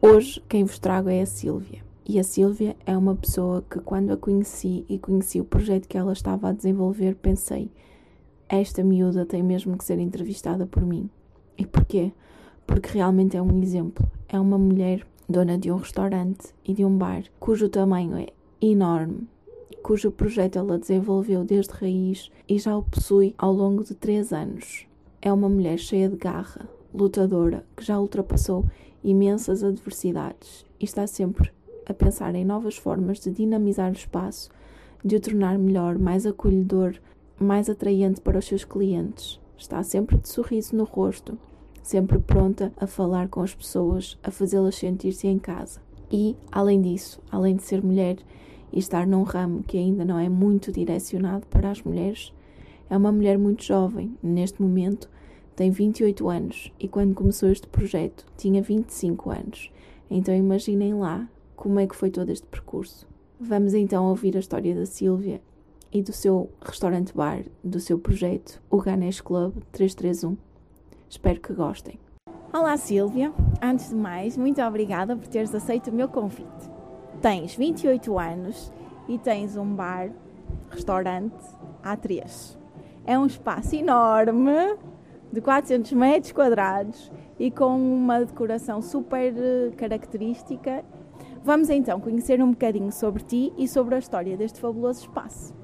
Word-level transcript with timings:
Hoje 0.00 0.40
quem 0.48 0.64
vos 0.64 0.78
trago 0.78 1.08
é 1.08 1.20
a 1.20 1.26
Sílvia. 1.26 1.80
E 2.08 2.20
a 2.20 2.22
Sílvia 2.22 2.76
é 2.86 2.96
uma 2.96 3.16
pessoa 3.16 3.64
que, 3.68 3.80
quando 3.80 4.12
a 4.12 4.16
conheci 4.16 4.86
e 4.88 4.96
conheci 4.96 5.40
o 5.40 5.44
projeto 5.44 5.88
que 5.88 5.98
ela 5.98 6.12
estava 6.12 6.48
a 6.48 6.52
desenvolver, 6.52 7.16
pensei: 7.16 7.68
esta 8.48 8.84
miúda 8.84 9.26
tem 9.26 9.42
mesmo 9.42 9.76
que 9.76 9.84
ser 9.84 9.98
entrevistada 9.98 10.68
por 10.68 10.86
mim. 10.86 11.10
E 11.58 11.66
porquê? 11.66 12.12
Porque 12.64 12.90
realmente 12.96 13.36
é 13.36 13.42
um 13.42 13.60
exemplo. 13.60 14.08
É 14.28 14.38
uma 14.38 14.56
mulher 14.56 15.04
dona 15.28 15.58
de 15.58 15.72
um 15.72 15.76
restaurante 15.76 16.54
e 16.64 16.72
de 16.72 16.84
um 16.84 16.96
bar 16.96 17.24
cujo 17.40 17.68
tamanho 17.68 18.16
é 18.18 18.28
enorme, 18.62 19.26
cujo 19.82 20.12
projeto 20.12 20.60
ela 20.60 20.78
desenvolveu 20.78 21.42
desde 21.42 21.72
raiz 21.72 22.30
e 22.48 22.56
já 22.56 22.76
o 22.76 22.84
possui 22.84 23.34
ao 23.36 23.52
longo 23.52 23.82
de 23.82 23.96
três 23.96 24.32
anos. 24.32 24.86
É 25.20 25.32
uma 25.32 25.48
mulher 25.48 25.76
cheia 25.76 26.08
de 26.08 26.16
garra, 26.16 26.68
lutadora, 26.94 27.64
que 27.76 27.84
já 27.84 27.98
ultrapassou 27.98 28.64
imensas 29.02 29.62
adversidades 29.62 30.66
e 30.80 30.84
está 30.84 31.06
sempre 31.06 31.52
a 31.86 31.94
pensar 31.94 32.34
em 32.34 32.44
novas 32.44 32.76
formas 32.76 33.20
de 33.20 33.30
dinamizar 33.30 33.90
o 33.90 33.96
espaço, 33.96 34.50
de 35.04 35.16
o 35.16 35.20
tornar 35.20 35.58
melhor, 35.58 35.98
mais 35.98 36.26
acolhedor, 36.26 36.94
mais 37.40 37.70
atraente 37.70 38.20
para 38.20 38.38
os 38.38 38.44
seus 38.44 38.64
clientes. 38.64 39.40
Está 39.56 39.82
sempre 39.82 40.18
de 40.18 40.28
sorriso 40.28 40.76
no 40.76 40.84
rosto, 40.84 41.38
sempre 41.82 42.18
pronta 42.18 42.72
a 42.76 42.86
falar 42.86 43.28
com 43.28 43.40
as 43.40 43.54
pessoas, 43.54 44.18
a 44.22 44.30
fazê-las 44.30 44.76
sentir-se 44.76 45.26
em 45.26 45.38
casa. 45.38 45.80
E, 46.10 46.36
além 46.50 46.80
disso, 46.80 47.20
além 47.30 47.56
de 47.56 47.62
ser 47.62 47.82
mulher 47.82 48.18
e 48.72 48.78
estar 48.78 49.06
num 49.06 49.22
ramo 49.22 49.62
que 49.62 49.78
ainda 49.78 50.04
não 50.04 50.18
é 50.18 50.28
muito 50.28 50.70
direcionado 50.70 51.46
para 51.46 51.70
as 51.70 51.82
mulheres, 51.82 52.32
é 52.90 52.96
uma 52.96 53.12
mulher 53.12 53.38
muito 53.38 53.64
jovem, 53.64 54.16
neste 54.22 54.60
momento 54.60 55.08
tem 55.58 55.72
28 55.72 56.28
anos 56.28 56.72
e 56.78 56.86
quando 56.86 57.16
começou 57.16 57.50
este 57.50 57.66
projeto 57.66 58.24
tinha 58.36 58.62
25 58.62 59.28
anos. 59.28 59.72
Então 60.08 60.32
imaginem 60.32 60.94
lá 60.94 61.28
como 61.56 61.80
é 61.80 61.86
que 61.88 61.96
foi 61.96 62.12
todo 62.12 62.30
este 62.30 62.46
percurso. 62.46 63.08
Vamos 63.40 63.74
então 63.74 64.06
ouvir 64.06 64.36
a 64.36 64.38
história 64.38 64.72
da 64.72 64.86
Sílvia 64.86 65.42
e 65.92 66.00
do 66.00 66.12
seu 66.12 66.48
restaurante 66.64 67.12
bar, 67.12 67.42
do 67.64 67.80
seu 67.80 67.98
projeto, 67.98 68.62
o 68.70 68.80
Ganesh 68.80 69.20
Club 69.20 69.56
331. 69.72 70.36
Espero 71.10 71.40
que 71.40 71.52
gostem. 71.52 71.98
Olá 72.52 72.76
Sílvia, 72.76 73.32
antes 73.60 73.88
de 73.88 73.96
mais, 73.96 74.36
muito 74.36 74.62
obrigada 74.62 75.16
por 75.16 75.26
teres 75.26 75.52
aceito 75.52 75.90
o 75.90 75.92
meu 75.92 76.06
convite. 76.06 76.70
Tens 77.20 77.56
28 77.56 78.16
anos 78.16 78.72
e 79.08 79.18
tens 79.18 79.56
um 79.56 79.74
bar, 79.74 80.12
restaurante 80.70 81.34
A3. 81.82 82.56
É 83.04 83.18
um 83.18 83.26
espaço 83.26 83.74
enorme, 83.74 84.78
de 85.32 85.40
400 85.40 85.92
metros 85.92 86.32
quadrados 86.32 87.10
e 87.38 87.50
com 87.50 87.76
uma 87.76 88.24
decoração 88.24 88.80
super 88.80 89.34
eh, 89.36 89.70
característica. 89.76 90.84
Vamos 91.44 91.70
então 91.70 92.00
conhecer 92.00 92.42
um 92.42 92.50
bocadinho 92.50 92.90
sobre 92.92 93.22
ti 93.22 93.52
e 93.56 93.68
sobre 93.68 93.94
a 93.94 93.98
história 93.98 94.36
deste 94.36 94.60
fabuloso 94.60 95.00
espaço. 95.00 95.54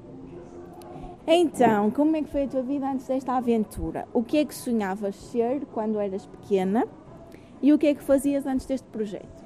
Então, 1.27 1.89
como 1.89 2.15
é 2.15 2.21
que 2.21 2.29
foi 2.29 2.43
a 2.43 2.47
tua 2.47 2.61
vida 2.61 2.87
antes 2.87 3.07
desta 3.07 3.33
aventura? 3.33 4.07
O 4.13 4.23
que 4.23 4.37
é 4.37 4.45
que 4.45 4.53
sonhavas 4.53 5.15
ser 5.15 5.65
quando 5.73 5.99
eras 5.99 6.25
pequena? 6.27 6.87
E 7.61 7.73
o 7.73 7.77
que 7.79 7.87
é 7.87 7.95
que 7.95 8.03
fazias 8.03 8.45
antes 8.45 8.65
deste 8.65 8.87
projeto? 8.89 9.44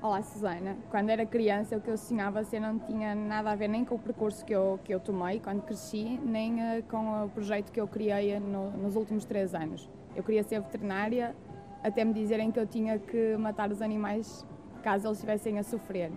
Olá, 0.00 0.22
Susana. 0.22 0.76
Quando 0.92 1.10
era 1.10 1.26
criança, 1.26 1.76
o 1.76 1.80
que 1.80 1.90
eu 1.90 1.96
sonhava 1.96 2.44
ser 2.44 2.60
não 2.60 2.78
tinha 2.78 3.16
nada 3.16 3.50
a 3.50 3.56
ver 3.56 3.66
nem 3.66 3.84
com 3.84 3.96
o 3.96 3.98
percurso 3.98 4.44
que 4.44 4.52
eu, 4.52 4.78
que 4.84 4.94
eu 4.94 5.00
tomei 5.00 5.40
quando 5.40 5.62
cresci, 5.62 6.20
nem 6.24 6.54
uh, 6.54 6.84
com 6.88 7.24
o 7.24 7.28
projeto 7.28 7.72
que 7.72 7.80
eu 7.80 7.88
criei 7.88 8.38
no, 8.38 8.70
nos 8.70 8.94
últimos 8.94 9.24
três 9.24 9.56
anos. 9.56 9.90
Eu 10.14 10.22
queria 10.22 10.44
ser 10.44 10.60
veterinária, 10.60 11.34
até 11.82 12.04
me 12.04 12.14
dizerem 12.14 12.52
que 12.52 12.60
eu 12.60 12.66
tinha 12.66 12.96
que 12.96 13.36
matar 13.38 13.72
os 13.72 13.82
animais 13.82 14.46
caso 14.84 15.08
eles 15.08 15.18
estivessem 15.18 15.58
a 15.58 15.64
sofrer. 15.64 16.12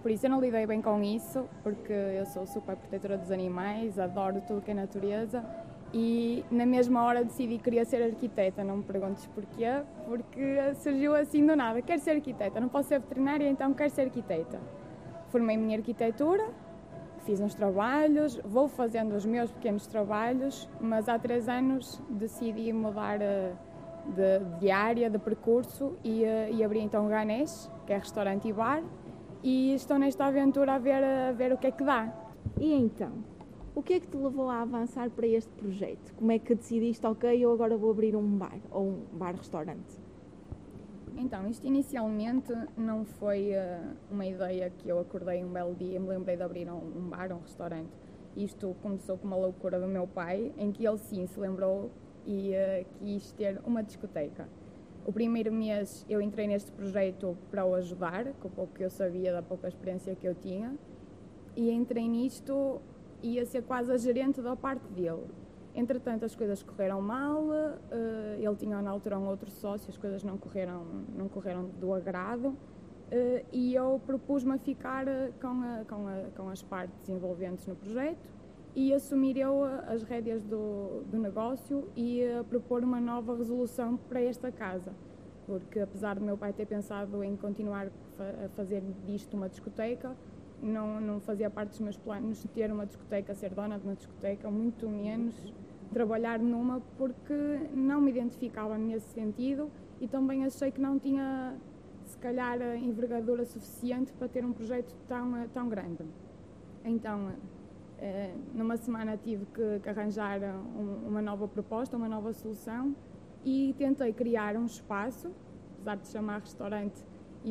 Por 0.00 0.10
isso 0.10 0.24
eu 0.24 0.30
não 0.30 0.40
lidei 0.40 0.66
bem 0.66 0.80
com 0.80 1.02
isso, 1.02 1.46
porque 1.62 1.92
eu 1.92 2.24
sou 2.24 2.46
super 2.46 2.76
protetora 2.76 3.18
dos 3.18 3.30
animais, 3.30 3.98
adoro 3.98 4.40
tudo 4.40 4.62
que 4.62 4.70
é 4.70 4.74
natureza 4.74 5.44
e 5.92 6.44
na 6.50 6.66
mesma 6.66 7.02
hora 7.02 7.24
decidi 7.24 7.56
que 7.56 7.64
queria 7.64 7.84
ser 7.84 8.02
arquiteta. 8.02 8.62
Não 8.62 8.78
me 8.78 8.82
perguntes 8.82 9.26
porquê, 9.26 9.82
porque 10.06 10.74
surgiu 10.76 11.14
assim 11.14 11.46
do 11.46 11.56
nada. 11.56 11.80
Quero 11.82 12.00
ser 12.00 12.12
arquiteta, 12.12 12.60
não 12.60 12.68
posso 12.68 12.88
ser 12.88 13.00
veterinária, 13.00 13.48
então 13.48 13.72
quero 13.72 13.90
ser 13.90 14.02
arquiteta. 14.02 14.60
Formei-me 15.28 15.72
em 15.72 15.76
arquitetura, 15.76 16.48
fiz 17.24 17.40
uns 17.40 17.54
trabalhos, 17.54 18.40
vou 18.44 18.68
fazendo 18.68 19.14
os 19.14 19.24
meus 19.24 19.50
pequenos 19.50 19.86
trabalhos, 19.86 20.68
mas 20.80 21.08
há 21.08 21.18
três 21.18 21.48
anos 21.48 22.00
decidi 22.08 22.72
mudar 22.72 23.20
eh, 23.20 23.52
de, 24.06 24.58
de 24.60 24.70
área, 24.70 25.10
de 25.10 25.18
percurso 25.18 25.96
e, 26.02 26.24
eh, 26.24 26.50
e 26.52 26.64
abri 26.64 26.80
então 26.80 27.06
o 27.06 27.08
Ganesh, 27.08 27.70
que 27.86 27.92
é 27.92 27.98
restaurante 27.98 28.48
e 28.48 28.52
bar, 28.52 28.82
e 29.42 29.74
estou 29.74 29.98
nesta 29.98 30.24
aventura 30.26 30.74
a 30.74 30.78
ver, 30.78 31.04
a 31.04 31.32
ver 31.32 31.52
o 31.52 31.58
que 31.58 31.66
é 31.66 31.70
que 31.70 31.84
dá. 31.84 32.12
E 32.58 32.72
então? 32.72 33.12
O 33.78 33.82
que 33.88 33.92
é 33.92 34.00
que 34.00 34.08
te 34.08 34.16
levou 34.16 34.50
a 34.50 34.62
avançar 34.62 35.08
para 35.08 35.24
este 35.24 35.50
projeto? 35.50 36.12
Como 36.16 36.32
é 36.32 36.38
que 36.40 36.52
decidiste, 36.52 37.06
ok, 37.06 37.38
eu 37.38 37.52
agora 37.52 37.76
vou 37.76 37.92
abrir 37.92 38.16
um 38.16 38.36
bar 38.36 38.58
ou 38.72 38.88
um 38.88 39.04
bar-restaurante? 39.12 39.96
Então, 41.16 41.46
isto 41.46 41.64
inicialmente 41.64 42.52
não 42.76 43.04
foi 43.04 43.52
uh, 43.52 43.94
uma 44.10 44.26
ideia 44.26 44.68
que 44.68 44.88
eu 44.88 44.98
acordei 44.98 45.44
um 45.44 45.52
belo 45.52 45.76
dia 45.76 45.94
e 45.94 45.98
me 46.00 46.08
lembrei 46.08 46.36
de 46.36 46.42
abrir 46.42 46.68
um, 46.68 46.78
um 46.78 47.08
bar, 47.08 47.32
um 47.32 47.38
restaurante. 47.38 47.92
Isto 48.36 48.74
começou 48.82 49.16
com 49.16 49.28
uma 49.28 49.36
loucura 49.36 49.78
do 49.78 49.86
meu 49.86 50.08
pai, 50.08 50.52
em 50.58 50.72
que 50.72 50.84
ele 50.84 50.98
sim 50.98 51.24
se 51.28 51.38
lembrou 51.38 51.88
e 52.26 52.50
uh, 52.50 52.84
quis 52.98 53.30
ter 53.30 53.60
uma 53.64 53.80
discoteca. 53.84 54.48
O 55.06 55.12
primeiro 55.12 55.52
mês 55.52 56.04
eu 56.08 56.20
entrei 56.20 56.48
neste 56.48 56.72
projeto 56.72 57.38
para 57.48 57.64
o 57.64 57.76
ajudar, 57.76 58.24
com 58.40 58.48
o 58.48 58.50
pouco 58.50 58.74
que 58.74 58.82
eu 58.82 58.90
sabia, 58.90 59.32
da 59.32 59.40
pouca 59.40 59.68
experiência 59.68 60.16
que 60.16 60.26
eu 60.26 60.34
tinha, 60.34 60.76
e 61.54 61.70
entrei 61.70 62.08
nisto 62.08 62.80
ia 63.22 63.44
ser 63.44 63.62
quase 63.62 63.92
a 63.92 63.96
gerente 63.96 64.40
da 64.40 64.56
parte 64.56 64.86
dele. 64.92 65.24
Entretanto, 65.74 66.24
as 66.24 66.34
coisas 66.34 66.62
correram 66.62 67.00
mal, 67.00 67.42
uh, 67.44 68.34
ele 68.36 68.56
tinha 68.56 68.82
na 68.82 68.90
altura 68.90 69.18
um 69.18 69.28
outro 69.28 69.50
sócio, 69.50 69.88
as 69.88 69.96
coisas 69.96 70.24
não 70.24 70.36
correram, 70.36 70.84
não 71.16 71.28
correram 71.28 71.66
do 71.78 71.94
agrado, 71.94 72.48
uh, 72.48 72.56
e 73.52 73.74
eu 73.74 74.00
propus-me 74.04 74.54
a 74.54 74.58
ficar 74.58 75.06
eh, 75.06 75.30
com, 75.40 75.62
a, 75.62 75.84
com, 75.84 76.08
a, 76.08 76.22
com 76.36 76.48
as 76.48 76.62
partes 76.62 77.08
envolventes 77.08 77.66
no 77.66 77.76
projeto 77.76 78.18
e 78.74 78.92
assumir 78.92 79.36
eu 79.36 79.64
as 79.64 80.02
rédeas 80.02 80.42
do, 80.44 81.02
do 81.10 81.18
negócio 81.18 81.88
e 81.96 82.22
propor 82.48 82.82
uma 82.82 83.00
nova 83.00 83.36
resolução 83.36 83.96
para 83.96 84.20
esta 84.20 84.50
casa. 84.50 84.92
Porque 85.46 85.80
apesar 85.80 86.16
do 86.16 86.24
meu 86.24 86.36
pai 86.36 86.52
ter 86.52 86.66
pensado 86.66 87.24
em 87.24 87.36
continuar 87.36 87.88
a 88.18 88.48
fazer 88.50 88.82
disto 89.06 89.36
uma 89.36 89.48
discoteca, 89.48 90.14
não, 90.62 91.00
não 91.00 91.20
fazia 91.20 91.48
parte 91.50 91.70
dos 91.70 91.80
meus 91.80 91.96
planos 91.96 92.44
ter 92.54 92.70
uma 92.72 92.86
discoteca, 92.86 93.34
ser 93.34 93.50
dona 93.50 93.78
de 93.78 93.84
uma 93.84 93.94
discoteca, 93.94 94.50
muito 94.50 94.88
menos 94.88 95.34
trabalhar 95.92 96.38
numa, 96.38 96.80
porque 96.96 97.60
não 97.74 98.00
me 98.00 98.10
identificava 98.10 98.76
nesse 98.76 99.08
sentido 99.08 99.70
e 100.00 100.06
também 100.06 100.44
achei 100.44 100.70
que 100.70 100.80
não 100.80 100.98
tinha, 100.98 101.54
se 102.04 102.16
calhar, 102.18 102.60
a 102.60 102.76
envergadura 102.76 103.44
suficiente 103.44 104.12
para 104.12 104.28
ter 104.28 104.44
um 104.44 104.52
projeto 104.52 104.94
tão, 105.08 105.48
tão 105.48 105.68
grande. 105.68 106.04
Então, 106.84 107.32
eh, 107.98 108.32
numa 108.54 108.76
semana 108.76 109.16
tive 109.16 109.46
que, 109.46 109.88
arranjar 109.88 110.40
um, 110.42 111.08
uma 111.08 111.22
nova 111.22 111.48
proposta, 111.48 111.96
uma 111.96 112.08
nova 112.08 112.32
solução 112.32 112.94
e 113.44 113.74
tentei 113.78 114.12
criar 114.12 114.56
um 114.56 114.66
espaço, 114.66 115.30
apesar 115.76 115.96
de 115.96 116.08
chamar 116.08 116.40
restaurante 116.40 117.02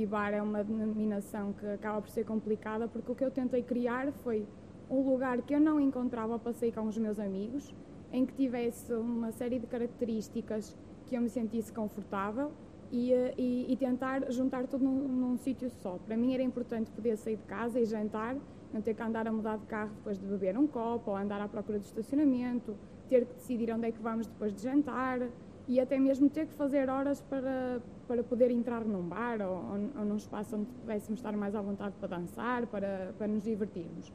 e 0.02 0.06
bar 0.06 0.34
é 0.34 0.42
uma 0.42 0.64
denominação 0.64 1.54
que 1.54 1.66
acaba 1.66 2.02
por 2.02 2.10
ser 2.10 2.24
complicada, 2.26 2.88
porque 2.88 3.12
o 3.12 3.16
que 3.16 3.24
eu 3.24 3.32
tentei 3.32 3.64
criar 3.64 4.12
foi 4.12 4.48
um 4.90 5.02
lugar 5.02 5.42
que 5.42 5.54
eu 5.54 5.60
não 5.60 5.80
encontrava 5.80 6.38
para 6.40 6.54
sair 6.54 6.72
com 6.72 6.88
os 6.88 6.98
meus 6.98 7.20
amigos, 7.20 7.74
em 8.12 8.26
que 8.26 8.34
tivesse 8.34 8.94
uma 8.94 9.32
série 9.32 9.60
de 9.60 9.68
características 9.68 10.76
que 11.06 11.16
eu 11.16 11.22
me 11.22 11.30
sentisse 11.30 11.72
confortável 11.74 12.52
e, 12.92 13.12
eh, 13.12 13.34
e, 13.38 13.74
e 13.74 13.76
tentar 13.76 14.32
juntar 14.32 14.68
tudo 14.68 14.84
num, 14.86 15.08
num 15.08 15.38
sítio 15.38 15.70
só. 15.70 15.98
Para 16.06 16.16
mim 16.16 16.34
era 16.34 16.44
importante 16.44 16.90
poder 16.92 17.18
sair 17.18 17.38
de 17.38 17.44
casa 17.44 17.80
e 17.80 17.86
jantar, 17.86 18.38
não 18.74 18.82
ter 18.82 18.94
que 18.94 19.02
andar 19.02 19.28
a 19.28 19.32
mudar 19.32 19.58
de 19.58 19.66
carro 19.66 19.92
depois 19.96 20.18
de 20.18 20.26
beber 20.26 20.58
um 20.58 20.68
copo, 20.68 21.12
ou 21.12 21.18
andar 21.18 21.42
à 21.42 21.48
procura 21.48 21.80
de 21.80 21.86
estacionamento, 21.86 22.76
ter 23.10 23.26
que 23.26 23.34
decidir 23.34 23.72
onde 23.74 23.88
é 23.88 23.92
que 23.92 24.02
vamos 24.02 24.28
depois 24.28 24.54
de 24.54 24.62
jantar. 24.62 25.20
E 25.68 25.80
até 25.80 26.00
mesmo 26.00 26.30
ter 26.30 26.48
que 26.48 26.54
fazer 26.54 26.90
horas 26.90 27.22
para, 27.22 27.82
para 28.08 28.24
poder 28.24 28.50
entrar 28.52 28.86
num 28.86 29.02
bar 29.02 29.42
ou, 29.42 29.58
ou, 29.98 30.06
num 30.06 30.16
espaço 30.16 30.56
onde 30.56 30.66
pudéssemos 30.66 31.20
estar 31.20 31.36
mais 31.36 31.56
à 31.56 31.62
vontade 31.62 31.94
para 32.00 32.18
dançar, 32.18 32.66
para, 32.68 33.14
para 33.18 33.28
nos 33.28 33.44
divertirmos. 33.44 34.12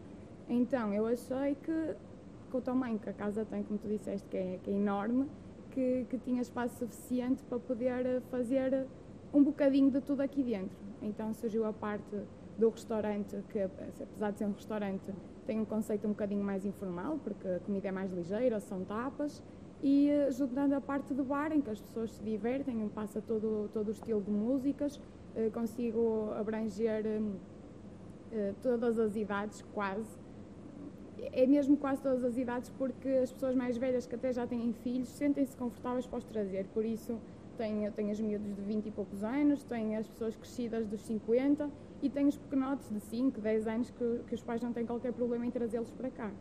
Então 0.49 0.93
eu 0.95 1.07
achei 1.07 1.55
que, 1.63 1.95
com 2.51 2.59
o 2.59 2.61
tamanho 2.61 2.99
que 2.99 3.11
a 3.11 3.13
casa 3.13 3.45
tem, 3.45 3.63
como 3.63 3.79
tu 3.79 3.87
disseste, 3.87 4.27
que 4.29 4.37
é, 4.37 4.59
que 4.63 4.71
é 4.71 4.75
enorme, 4.75 5.29
que, 5.71 6.07
que 6.09 6.19
tinha 6.19 6.41
espaço 6.41 6.79
suficiente 6.79 7.43
para 7.45 7.59
poder 7.59 8.23
fazer 8.31 8.87
um 9.33 9.43
bocadinho 9.43 9.91
de 9.91 10.01
tudo 10.01 10.23
aqui 10.23 10.43
dentro. 10.43 10.77
Então 11.03 11.35
surgiu 11.35 11.67
a 11.67 11.73
parte 11.73 12.17
do 12.59 12.69
restaurante, 12.71 13.37
que 13.51 13.61
apesar 13.61 14.31
de 14.31 14.39
ser 14.39 14.45
um 14.47 14.53
restaurante, 14.53 15.13
tem 15.47 15.61
um 15.61 15.65
conceito 15.65 16.07
um 16.07 16.11
bocadinho 16.11 16.45
mais 16.45 16.65
informal, 16.65 17.19
porque 17.23 17.47
a 17.49 17.59
comida 17.61 17.89
é 17.89 17.93
mais 17.93 18.11
ligeira, 18.13 18.61
são 18.61 18.85
tapas, 18.85 19.43
e 19.83 20.09
eh, 20.09 20.31
juntando 20.31 20.75
a 20.75 20.81
parte 20.81 21.13
do 21.13 21.25
bar, 21.25 21.53
em 21.53 21.61
que 21.61 21.71
as 21.71 21.81
pessoas 21.81 22.13
se 22.13 22.23
divertem, 22.23 22.89
passa 22.89 23.21
todo, 23.21 23.69
todo 23.73 23.89
o 23.89 23.91
estilo 23.91 24.21
de 24.21 24.31
músicas, 24.31 25.01
eh, 25.35 25.51
consigo 25.51 26.31
abranger 26.39 27.05
eh, 28.31 28.55
todas 28.63 28.99
as 28.99 29.17
idades, 29.17 29.63
quase. 29.75 30.21
É 31.33 31.47
mesmo 31.47 31.77
quase 31.77 32.03
todas 32.03 32.25
as 32.25 32.37
idades, 32.37 32.71
porque 32.71 33.09
as 33.09 33.33
pessoas 33.33 33.55
mais 33.55 33.77
velhas 33.77 34.07
que 34.07 34.15
até 34.15 34.33
já 34.33 34.47
têm 34.47 34.73
filhos 34.73 35.09
sentem-se 35.09 35.57
confortáveis 35.57 36.07
para 36.07 36.19
os 36.19 36.25
trazer, 36.25 36.67
por 36.73 36.85
isso 36.85 37.19
tenho, 37.57 37.93
tenho 37.93 38.11
os 38.11 38.21
miúdos 38.21 38.55
de 38.55 38.63
20 38.63 38.87
e 38.87 38.91
poucos 38.91 39.23
anos, 39.23 39.63
tenho 39.65 39.99
as 39.99 40.07
pessoas 40.07 40.37
crescidas 40.37 40.87
dos 40.87 41.01
50 41.03 41.69
e 42.03 42.09
tenho 42.09 42.29
os 42.29 42.37
pequenotes 42.37 42.89
de 42.89 43.01
5, 43.01 43.41
10 43.41 43.67
anos 43.67 43.91
que, 43.91 44.21
que 44.27 44.35
os 44.35 44.43
pais 44.43 44.61
não 44.63 44.73
têm 44.73 44.87
qualquer 44.87 45.13
problema 45.13 45.47
em 45.47 45.51
trazê-los 45.51 45.91
para 45.91 46.11
cá. 46.11 46.33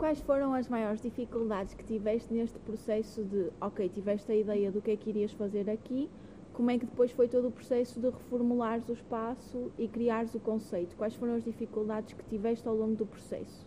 Quais 0.00 0.18
foram 0.18 0.54
as 0.54 0.66
maiores 0.66 1.02
dificuldades 1.02 1.74
que 1.74 1.84
tiveste 1.84 2.32
neste 2.32 2.58
processo 2.60 3.22
de, 3.22 3.50
ok, 3.60 3.86
tiveste 3.90 4.32
a 4.32 4.34
ideia 4.34 4.72
do 4.72 4.80
que 4.80 4.92
é 4.92 4.96
que 4.96 5.10
irias 5.10 5.30
fazer 5.32 5.68
aqui, 5.68 6.08
como 6.54 6.70
é 6.70 6.78
que 6.78 6.86
depois 6.86 7.10
foi 7.10 7.28
todo 7.28 7.48
o 7.48 7.50
processo 7.50 8.00
de 8.00 8.08
reformulares 8.08 8.88
o 8.88 8.94
espaço 8.94 9.70
e 9.76 9.86
criares 9.86 10.34
o 10.34 10.40
conceito? 10.40 10.96
Quais 10.96 11.14
foram 11.14 11.34
as 11.34 11.44
dificuldades 11.44 12.14
que 12.14 12.24
tiveste 12.24 12.66
ao 12.66 12.74
longo 12.74 12.96
do 12.96 13.04
processo? 13.04 13.66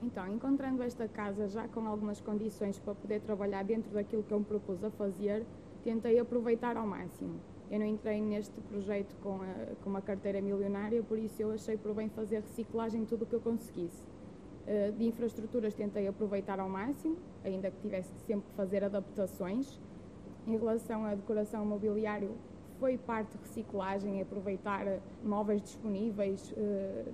Então, 0.00 0.32
encontrando 0.32 0.84
esta 0.84 1.08
casa 1.08 1.48
já 1.48 1.66
com 1.66 1.84
algumas 1.88 2.20
condições 2.20 2.78
para 2.78 2.94
poder 2.94 3.20
trabalhar 3.20 3.64
dentro 3.64 3.90
daquilo 3.90 4.22
que 4.22 4.32
eu 4.32 4.38
me 4.38 4.44
propus 4.44 4.84
a 4.84 4.90
fazer, 4.92 5.44
tentei 5.82 6.20
aproveitar 6.20 6.76
ao 6.76 6.86
máximo. 6.86 7.40
Eu 7.68 7.80
não 7.80 7.86
entrei 7.86 8.20
neste 8.20 8.60
projeto 8.60 9.16
com, 9.20 9.42
a, 9.42 9.74
com 9.82 9.90
uma 9.90 10.00
carteira 10.00 10.40
milionária, 10.40 11.02
por 11.02 11.18
isso 11.18 11.42
eu 11.42 11.50
achei 11.50 11.76
por 11.76 11.92
bem 11.92 12.08
fazer 12.08 12.36
reciclagem 12.36 13.04
tudo 13.04 13.24
o 13.24 13.26
que 13.26 13.34
eu 13.34 13.40
conseguisse. 13.40 14.06
Eh, 14.70 14.92
de 14.98 15.06
infraestruturas 15.06 15.72
tentei 15.72 16.06
aproveitar 16.06 16.60
ao 16.60 16.68
máximo, 16.68 17.16
ainda 17.42 17.70
que 17.70 17.80
tivesse 17.80 18.12
sempre 18.26 18.46
fazer 18.54 18.84
adaptações. 18.84 19.80
Em 20.46 20.58
relação 20.58 21.06
à 21.06 21.14
decoração 21.14 21.64
mobiliário, 21.64 22.32
foi 22.78 22.98
parte 22.98 23.34
reciclagem, 23.38 24.20
aproveitar 24.20 24.84
móveis 25.24 25.62
disponíveis, 25.62 26.52
eh, 26.54 27.06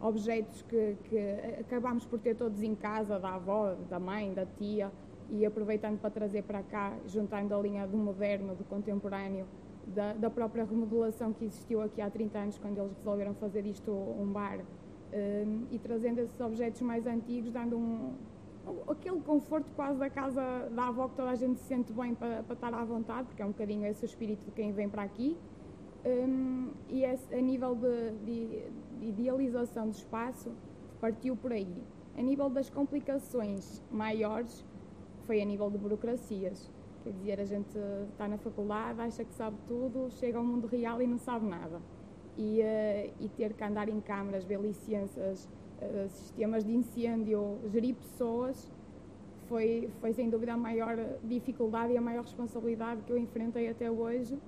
objetos 0.00 0.62
que, 0.62 0.96
que 1.04 1.18
acabámos 1.60 2.06
por 2.06 2.18
ter 2.20 2.34
todos 2.34 2.62
em 2.62 2.74
casa, 2.74 3.18
da 3.18 3.34
avó, 3.34 3.74
da 3.90 4.00
mãe, 4.00 4.32
da 4.32 4.46
tia, 4.46 4.90
e 5.30 5.44
aproveitando 5.44 6.00
para 6.00 6.08
trazer 6.08 6.42
para 6.44 6.62
cá, 6.62 6.96
juntando 7.06 7.54
a 7.54 7.60
linha 7.60 7.86
do 7.86 7.98
moderno, 7.98 8.54
do 8.54 8.64
contemporâneo, 8.64 9.46
da, 9.86 10.14
da 10.14 10.30
própria 10.30 10.64
remodelação 10.64 11.34
que 11.34 11.44
existiu 11.44 11.82
aqui 11.82 12.00
há 12.00 12.08
30 12.08 12.38
anos, 12.38 12.58
quando 12.58 12.78
eles 12.78 12.96
resolveram 12.96 13.34
fazer 13.34 13.66
isto 13.66 13.92
um 13.92 14.32
bar 14.32 14.60
um, 15.12 15.66
e 15.70 15.78
trazendo 15.78 16.20
esses 16.20 16.40
objetos 16.40 16.80
mais 16.82 17.06
antigos, 17.06 17.50
dando 17.52 17.76
um, 17.76 18.14
aquele 18.88 19.20
conforto 19.20 19.70
quase 19.74 19.98
da 19.98 20.10
casa 20.10 20.68
da 20.70 20.88
avó 20.88 21.08
que 21.08 21.16
toda 21.16 21.30
a 21.30 21.34
gente 21.34 21.58
se 21.60 21.66
sente 21.66 21.92
bem 21.92 22.14
para, 22.14 22.42
para 22.42 22.54
estar 22.54 22.74
à 22.74 22.84
vontade, 22.84 23.26
porque 23.28 23.42
é 23.42 23.44
um 23.44 23.50
bocadinho 23.50 23.86
esse 23.86 24.04
o 24.04 24.06
espírito 24.06 24.44
de 24.44 24.50
quem 24.52 24.72
vem 24.72 24.88
para 24.88 25.02
aqui. 25.02 25.36
Um, 26.04 26.70
e 26.88 27.04
esse, 27.04 27.34
a 27.34 27.40
nível 27.40 27.74
de, 27.74 28.10
de, 28.24 28.62
de 29.00 29.06
idealização 29.06 29.88
do 29.88 29.94
espaço, 29.94 30.52
partiu 31.00 31.36
por 31.36 31.52
aí. 31.52 31.82
A 32.16 32.22
nível 32.22 32.48
das 32.48 32.68
complicações 32.70 33.82
maiores, 33.90 34.64
foi 35.26 35.40
a 35.40 35.44
nível 35.44 35.70
de 35.70 35.78
burocracias. 35.78 36.70
Quer 37.04 37.12
dizer, 37.12 37.40
a 37.40 37.44
gente 37.44 37.78
está 38.10 38.26
na 38.26 38.38
faculdade, 38.38 39.00
acha 39.00 39.24
que 39.24 39.32
sabe 39.34 39.56
tudo, 39.66 40.10
chega 40.10 40.38
ao 40.38 40.44
mundo 40.44 40.66
real 40.66 41.00
e 41.00 41.06
não 41.06 41.18
sabe 41.18 41.46
nada 41.46 41.80
e, 42.38 42.60
uh, 42.60 43.12
e 43.20 43.28
ter 43.36 43.52
que 43.52 43.64
andar 43.64 43.88
em 43.88 44.00
câmaras, 44.00 44.44
ver 44.44 44.60
licenças, 44.60 45.48
uh, 45.82 46.08
sistemas 46.08 46.64
de 46.64 46.72
incêndio, 46.72 47.58
gerir 47.70 47.96
pessoas, 47.96 48.70
foi, 49.48 49.90
foi 50.00 50.12
sem 50.12 50.30
dúvida 50.30 50.52
a 50.52 50.56
maior 50.56 50.96
dificuldade 51.24 51.92
e 51.92 51.96
a 51.96 52.00
maior 52.00 52.22
responsabilidade 52.22 53.02
que 53.02 53.10
eu 53.10 53.18
enfrentei 53.18 53.68
até 53.68 53.90
hoje, 53.90 54.38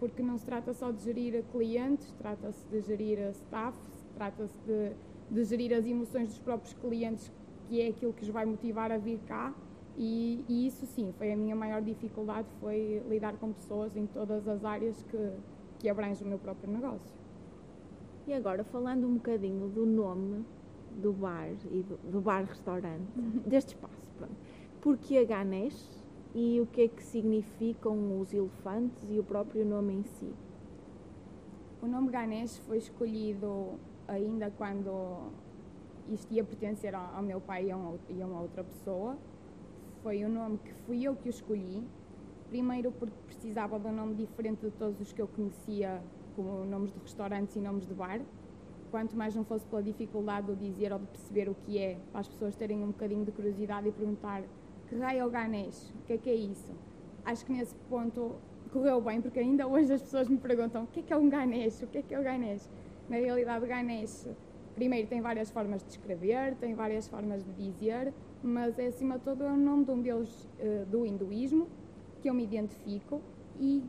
porque 0.00 0.22
não 0.22 0.36
se 0.36 0.44
trata 0.44 0.72
só 0.72 0.90
de 0.90 1.02
gerir 1.02 1.44
clientes, 1.52 2.12
trata-se 2.18 2.66
de 2.68 2.80
gerir 2.80 3.18
staff, 3.30 3.78
trata-se 4.14 4.56
de, 4.66 4.92
de 5.30 5.44
gerir 5.44 5.72
as 5.74 5.86
emoções 5.86 6.28
dos 6.28 6.38
próprios 6.38 6.74
clientes, 6.74 7.30
que 7.68 7.80
é 7.80 7.88
aquilo 7.88 8.12
que 8.12 8.22
os 8.22 8.28
vai 8.28 8.44
motivar 8.44 8.90
a 8.90 8.98
vir 8.98 9.20
cá. 9.26 9.54
E, 9.98 10.44
e, 10.46 10.66
isso 10.66 10.84
sim, 10.84 11.12
foi 11.16 11.32
a 11.32 11.36
minha 11.36 11.56
maior 11.56 11.80
dificuldade, 11.80 12.46
foi 12.60 13.02
lidar 13.08 13.34
com 13.38 13.52
pessoas 13.52 13.96
em 13.96 14.06
todas 14.06 14.46
as 14.46 14.62
áreas 14.62 15.02
que, 15.04 15.30
que 15.78 15.88
abrangem 15.88 16.26
o 16.26 16.28
meu 16.28 16.38
próprio 16.38 16.70
negócio. 16.70 17.25
E 18.26 18.34
agora, 18.34 18.64
falando 18.64 19.06
um 19.06 19.14
bocadinho 19.14 19.68
do 19.68 19.86
nome 19.86 20.44
do 20.96 21.12
bar 21.12 21.50
e 21.70 21.82
do, 21.82 21.96
do 22.10 22.20
bar-restaurante, 22.20 23.06
uhum. 23.16 23.42
deste 23.46 23.74
espaço, 23.74 24.10
pronto. 24.16 24.34
Porque 24.80 25.16
a 25.18 25.24
Ganesh 25.24 25.96
e 26.34 26.60
o 26.60 26.66
que 26.66 26.82
é 26.82 26.88
que 26.88 27.02
significam 27.02 28.20
os 28.20 28.34
elefantes 28.34 29.08
e 29.08 29.18
o 29.18 29.24
próprio 29.24 29.64
nome 29.64 29.94
em 29.94 30.02
si? 30.02 30.34
O 31.80 31.86
nome 31.86 32.10
Ganesh 32.10 32.58
foi 32.58 32.78
escolhido 32.78 33.78
ainda 34.08 34.50
quando 34.50 35.30
isto 36.08 36.32
ia 36.32 36.44
pertencer 36.44 36.94
ao, 36.94 37.22
meu 37.22 37.40
pai 37.40 37.70
a, 37.70 37.78
e 38.08 38.22
a 38.22 38.26
uma 38.26 38.40
outra 38.40 38.64
pessoa. 38.64 39.16
Foi 40.02 40.24
o 40.24 40.28
nome 40.28 40.58
que 40.58 40.72
fui 40.84 41.04
eu 41.04 41.14
que 41.16 41.28
o 41.28 41.30
escolhi. 41.30 41.86
Primeiro 42.48 42.92
porque 42.92 43.16
precisava 43.26 43.78
de 43.78 43.86
um 43.86 43.92
nome 43.92 44.14
diferente 44.14 44.60
de 44.60 44.70
todos 44.72 45.00
os 45.00 45.12
que 45.12 45.22
eu 45.22 45.28
conhecia 45.28 46.02
como 46.36 46.64
nomes 46.66 46.92
de 46.92 47.00
restaurantes 47.00 47.56
e 47.56 47.60
nomes 47.60 47.86
de 47.86 47.94
bar, 47.94 48.20
quanto 48.90 49.16
mais 49.16 49.34
não 49.34 49.44
fosse 49.44 49.66
pela 49.66 49.82
dificuldade 49.82 50.54
de 50.54 50.70
dizer 50.70 50.92
ou 50.92 50.98
de 50.98 51.06
perceber 51.06 51.48
o 51.48 51.54
que 51.54 51.78
é, 51.78 51.98
para 52.12 52.20
as 52.20 52.28
pessoas 52.28 52.54
terem 52.54 52.82
um 52.82 52.88
bocadinho 52.88 53.24
de 53.24 53.32
curiosidade 53.32 53.88
e 53.88 53.92
perguntar 53.92 54.44
que 54.88 54.96
raio 54.96 55.20
é 55.20 55.26
o 55.26 55.30
Ganesh, 55.30 55.90
o 55.90 56.06
que 56.06 56.12
é 56.12 56.18
que 56.18 56.30
é 56.30 56.34
isso? 56.34 56.72
Acho 57.24 57.44
que 57.44 57.52
nesse 57.52 57.74
ponto 57.90 58.36
correu 58.72 59.00
bem, 59.00 59.20
porque 59.20 59.40
ainda 59.40 59.66
hoje 59.66 59.92
as 59.92 60.02
pessoas 60.02 60.28
me 60.28 60.36
perguntam 60.36 60.84
o 60.84 60.86
que 60.86 61.00
é 61.00 61.02
que 61.02 61.12
é 61.12 61.16
um 61.16 61.28
Ganesh, 61.28 61.82
o 61.82 61.86
que 61.86 61.98
é 61.98 62.02
que 62.02 62.14
é 62.14 62.20
o 62.20 62.22
Ganesh? 62.22 62.70
Na 63.08 63.16
realidade 63.16 63.64
o 63.64 63.68
Ganesh, 63.68 64.28
primeiro 64.74 65.08
tem 65.08 65.20
várias 65.20 65.50
formas 65.50 65.82
de 65.82 65.90
escrever, 65.90 66.54
tem 66.56 66.74
várias 66.74 67.08
formas 67.08 67.42
de 67.42 67.52
dizer, 67.52 68.12
mas 68.42 68.78
é 68.78 68.86
acima 68.86 69.18
de 69.18 69.24
tudo 69.24 69.44
é 69.44 69.50
o 69.50 69.56
nome 69.56 69.84
de 69.84 69.90
um 69.90 70.00
deus 70.00 70.44
uh, 70.60 70.86
do 70.86 71.04
hinduísmo, 71.04 71.66
que 72.20 72.28
eu 72.30 72.34
me 72.34 72.44
identifico, 72.44 73.20
e 73.58 73.82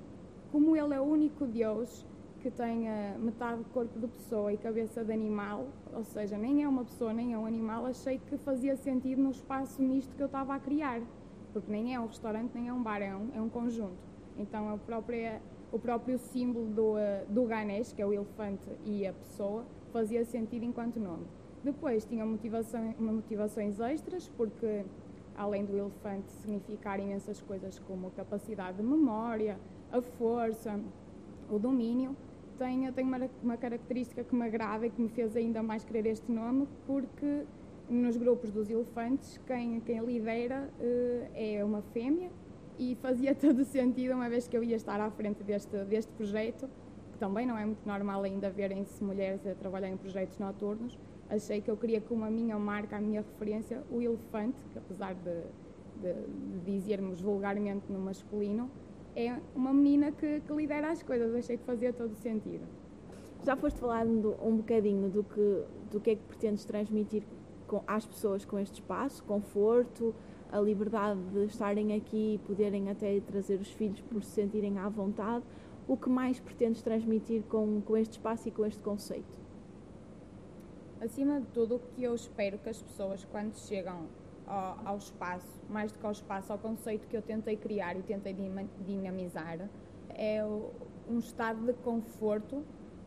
como 0.51 0.75
ele 0.75 0.94
é 0.94 1.00
o 1.00 1.04
único 1.04 1.46
deus, 1.46 2.06
que 2.38 2.50
tenha 2.50 3.17
metade 3.20 3.63
corpo 3.74 4.00
de 4.00 4.08
pessoa 4.08 4.53
e 4.53 4.58
cabeça 4.58 5.03
de 5.03 5.12
animal, 5.12 5.67
ou 5.94 6.03
seja, 6.03 6.38
nem 6.38 6.63
é 6.63 6.67
uma 6.67 6.84
pessoa 6.84 7.13
nem 7.13 7.34
é 7.34 7.38
um 7.38 7.46
animal, 7.46 7.86
achei 7.86 8.20
que 8.20 8.38
fazia 8.38 8.75
sentido 8.75 9.22
no 9.22 9.32
espaço 9.32 9.82
misto 9.82 10.15
que 10.15 10.22
eu 10.22 10.27
estava 10.27 10.56
a 10.56 10.60
criar, 10.60 11.01
porque 11.53 11.72
nem 11.72 11.94
é 11.94 12.00
um 12.00 12.06
restaurante 12.06 12.51
nem 12.53 12.67
é 12.67 12.74
um 12.74 12.82
bar, 12.82 13.01
é 13.01 13.15
um, 13.15 13.29
é 13.36 13.41
um 13.41 13.50
conjunto. 13.50 13.98
Então 14.38 14.70
a 14.70 14.77
própria, 14.77 15.41
o 15.72 15.79
próprio 15.79 16.17
símbolo 16.17 16.67
do, 16.67 16.98
eh, 16.98 17.25
do 17.29 17.46
Ganesh, 17.46 17.94
que 17.94 18.01
é 18.01 18.06
o 18.06 18.13
elefante 18.13 18.70
e 18.86 19.06
a 19.08 19.13
pessoa, 19.13 19.65
fazia 19.91 20.24
sentido 20.24 20.63
enquanto 20.63 21.00
nome. 21.00 21.25
Depois 21.63 22.06
tinha 22.06 22.25
motivação, 22.25 22.94
motivações 23.00 23.79
extras, 23.79 24.29
porque 24.38 24.86
além 25.36 25.65
do 25.65 25.77
elefante 25.77 26.32
significar 26.32 27.00
imensas 27.00 27.41
coisas 27.41 27.79
como 27.79 28.12
capacidade 28.12 28.77
de 28.77 28.84
memória, 28.84 29.60
a 29.91 30.01
força, 30.01 30.79
o 31.50 31.60
domínio, 31.60 32.15
tem, 32.58 32.92
tem 32.92 33.06
uma, 33.06 33.30
uma 33.42 33.58
característica 33.58 34.24
que 34.24 34.36
me 34.36 34.46
agrada 34.46 34.86
e 34.86 34.90
que 34.90 35.02
me 35.02 35.10
fez 35.10 35.36
ainda 35.36 35.64
mais 35.64 35.84
querer 35.84 36.06
este 36.06 36.32
nome, 36.32 36.68
porque 36.86 37.44
nos 37.90 38.18
grupos 38.18 38.52
dos 38.52 38.70
elefantes, 38.70 39.40
quem, 39.46 39.80
quem 39.82 40.00
lidera 40.04 40.70
uh, 40.80 41.32
é 41.34 41.64
uma 41.64 41.82
fêmea 41.94 42.30
e 42.78 42.96
fazia 42.96 43.34
todo 43.36 43.64
sentido, 43.64 44.14
uma 44.14 44.30
vez 44.30 44.48
que 44.48 44.58
eu 44.58 44.64
ia 44.64 44.76
estar 44.76 45.00
à 45.00 45.10
frente 45.10 45.44
deste, 45.44 45.78
deste 45.86 46.12
projeto, 46.14 46.70
que 47.14 47.20
também 47.20 47.46
não 47.46 47.58
é 47.58 47.66
muito 47.66 47.86
normal 47.86 48.24
ainda 48.24 48.50
verem-se 48.50 49.04
mulheres 49.04 49.46
a 49.48 49.56
trabalhar 49.56 49.90
em 49.90 49.98
projetos 49.98 50.38
noturnos, 50.38 50.98
achei 51.30 51.62
que 51.62 51.70
eu 51.70 51.78
queria 51.78 52.02
como 52.02 52.26
a 52.26 52.30
minha 52.30 52.58
marca, 52.58 52.98
a 52.98 53.02
minha 53.02 53.22
referência, 53.22 53.84
o 53.92 54.02
elefante, 54.02 54.58
que 54.72 54.78
apesar 54.78 55.14
de, 55.14 55.42
de, 56.02 56.14
de 56.14 56.72
dizermos 56.72 57.22
vulgarmente 57.22 57.92
no 57.92 58.00
masculino, 58.00 58.70
é 59.17 59.36
uma 59.55 59.74
menina 59.74 60.12
que, 60.12 60.41
que 60.41 60.53
lidera 60.53 60.91
as 60.91 61.01
coisas. 61.01 61.33
Achei 61.33 61.57
que 61.57 61.63
fazia 61.63 61.91
todo 61.91 62.13
sentido. 62.13 62.63
Já 63.43 63.55
foste 63.55 63.79
falando 63.79 64.38
um 64.41 64.57
bocadinho 64.57 65.09
do 65.09 65.24
que, 65.24 65.63
do 65.91 66.00
que 66.00 66.12
é 66.12 66.15
que 66.15 66.21
pretendes 66.21 66.63
transmitir 66.63 67.24
com, 67.65 67.81
às 67.88 68.05
pessoas 68.05 68.45
com 68.45 68.59
este 68.59 68.75
espaço, 68.75 69.24
conforto, 69.24 70.13
a 70.51 70.59
liberdade 70.59 71.19
de 71.33 71.45
estarem 71.45 71.93
aqui 71.93 72.36
e 72.36 72.38
poderem 72.45 72.89
até 72.89 73.19
trazer 73.19 73.59
os 73.59 73.71
filhos 73.71 74.00
por 74.01 74.24
se 74.24 74.31
sentirem 74.31 74.77
à 74.77 74.88
vontade. 74.88 75.43
O 75.88 75.97
que 75.97 76.09
mais 76.09 76.39
pretendes 76.39 76.83
transmitir 76.83 77.41
com, 77.50 77.81
com 77.81 77.97
este 77.97 78.13
espaço 78.13 78.47
e 78.47 78.51
com 78.51 78.65
este 78.65 78.83
conceito? 78.83 79.36
Acima 81.01 81.39
de 81.39 81.47
tudo, 81.47 81.75
o 81.75 81.79
que 81.79 82.03
eu 82.03 82.13
espero 82.13 82.59
que 82.59 82.69
as 82.69 82.81
pessoas, 82.81 83.25
quando 83.25 83.55
chegam 83.55 84.05
ao, 84.48 84.80
ao, 84.86 84.98
espaço, 84.98 85.62
mais 85.70 85.92
do 85.92 86.00
que 86.00 86.06
ao 86.06 86.12
espaço, 86.12 86.51
ao 86.51 86.58
conceito 86.58 87.08
que 87.08 87.16
eu 87.16 87.22
tentei 87.22 87.56
criar 87.56 87.96
e 87.96 88.01
tentei 88.01 88.36
dinamizar, 88.86 89.70
é 90.10 90.44
um 91.08 91.20
estado 91.20 91.66
de 91.66 91.74
conforto, 91.74 92.63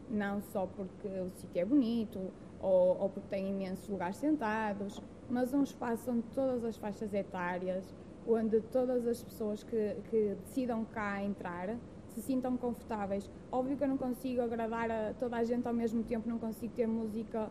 não 0.09 0.40
só 0.40 0.66
porque 0.66 1.09
o 1.09 1.30
sítio 1.30 1.61
é 1.61 1.64
bonito 1.64 2.30
ou, 2.61 3.00
ou 3.00 3.09
porque 3.09 3.28
tem 3.28 3.49
imensos 3.49 3.88
lugares 3.88 4.16
sentados, 4.16 5.02
mas 5.28 5.54
um 5.54 5.62
espaço 5.62 6.11
onde 6.11 6.23
todas 6.35 6.64
as 6.64 6.76
faixas 6.76 7.14
etárias, 7.14 7.94
onde 8.26 8.61
todas 8.61 9.06
as 9.06 9.23
pessoas 9.23 9.62
que, 9.62 9.97
que 10.11 10.37
decidam 10.44 10.85
cá 10.85 11.23
entrar 11.23 11.76
se 12.09 12.23
sintam 12.23 12.56
confortáveis. 12.56 13.30
Óbvio 13.50 13.76
que 13.76 13.85
eu 13.85 13.88
não 13.88 13.97
consigo 13.97 14.42
agradar 14.42 14.90
a 14.90 15.14
toda 15.14 15.37
a 15.37 15.44
gente 15.44 15.66
ao 15.66 15.75
mesmo 15.75 16.02
tempo, 16.02 16.28
não 16.28 16.38
consigo 16.38 16.73
ter 16.75 16.87
música 16.87 17.49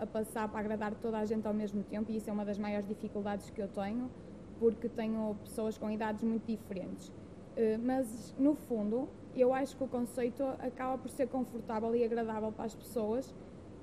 a 0.00 0.06
passar 0.06 0.48
para 0.48 0.60
agradar 0.60 0.94
toda 0.94 1.18
a 1.18 1.24
gente 1.24 1.46
ao 1.46 1.54
mesmo 1.54 1.82
tempo, 1.82 2.10
e 2.10 2.16
isso 2.16 2.30
é 2.30 2.32
uma 2.32 2.44
das 2.44 2.58
maiores 2.58 2.86
dificuldades 2.86 3.50
que 3.50 3.60
eu 3.60 3.68
tenho, 3.68 4.10
porque 4.58 4.88
tenho 4.88 5.36
pessoas 5.42 5.76
com 5.76 5.90
idades 5.90 6.22
muito 6.22 6.46
diferentes. 6.46 7.08
Uh, 7.08 7.78
mas, 7.82 8.34
no 8.38 8.54
fundo, 8.54 9.08
eu 9.34 9.52
acho 9.52 9.76
que 9.76 9.82
o 9.82 9.88
conceito 9.88 10.44
acaba 10.60 10.96
por 10.96 11.10
ser 11.10 11.28
confortável 11.28 11.94
e 11.94 12.04
agradável 12.04 12.52
para 12.52 12.66
as 12.66 12.74
pessoas, 12.74 13.34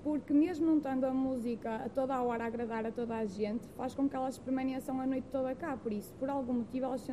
porque 0.01 0.33
mesmo 0.33 0.65
não 0.67 0.77
estando 0.77 1.03
a 1.05 1.13
música 1.13 1.77
a 1.77 1.89
toda 1.89 2.15
a 2.15 2.21
hora 2.21 2.43
a 2.43 2.47
agradar 2.47 2.85
a 2.85 2.91
toda 2.91 3.15
a 3.15 3.25
gente, 3.25 3.67
faz 3.69 3.93
com 3.95 4.07
que 4.07 4.15
elas 4.15 4.37
permaneçam 4.37 5.01
a 5.01 5.07
noite 5.07 5.27
toda 5.31 5.53
cá. 5.55 5.75
Por 5.75 5.91
isso, 5.91 6.13
por 6.19 6.29
algum 6.29 6.53
motivo, 6.53 6.85
elas 6.85 7.05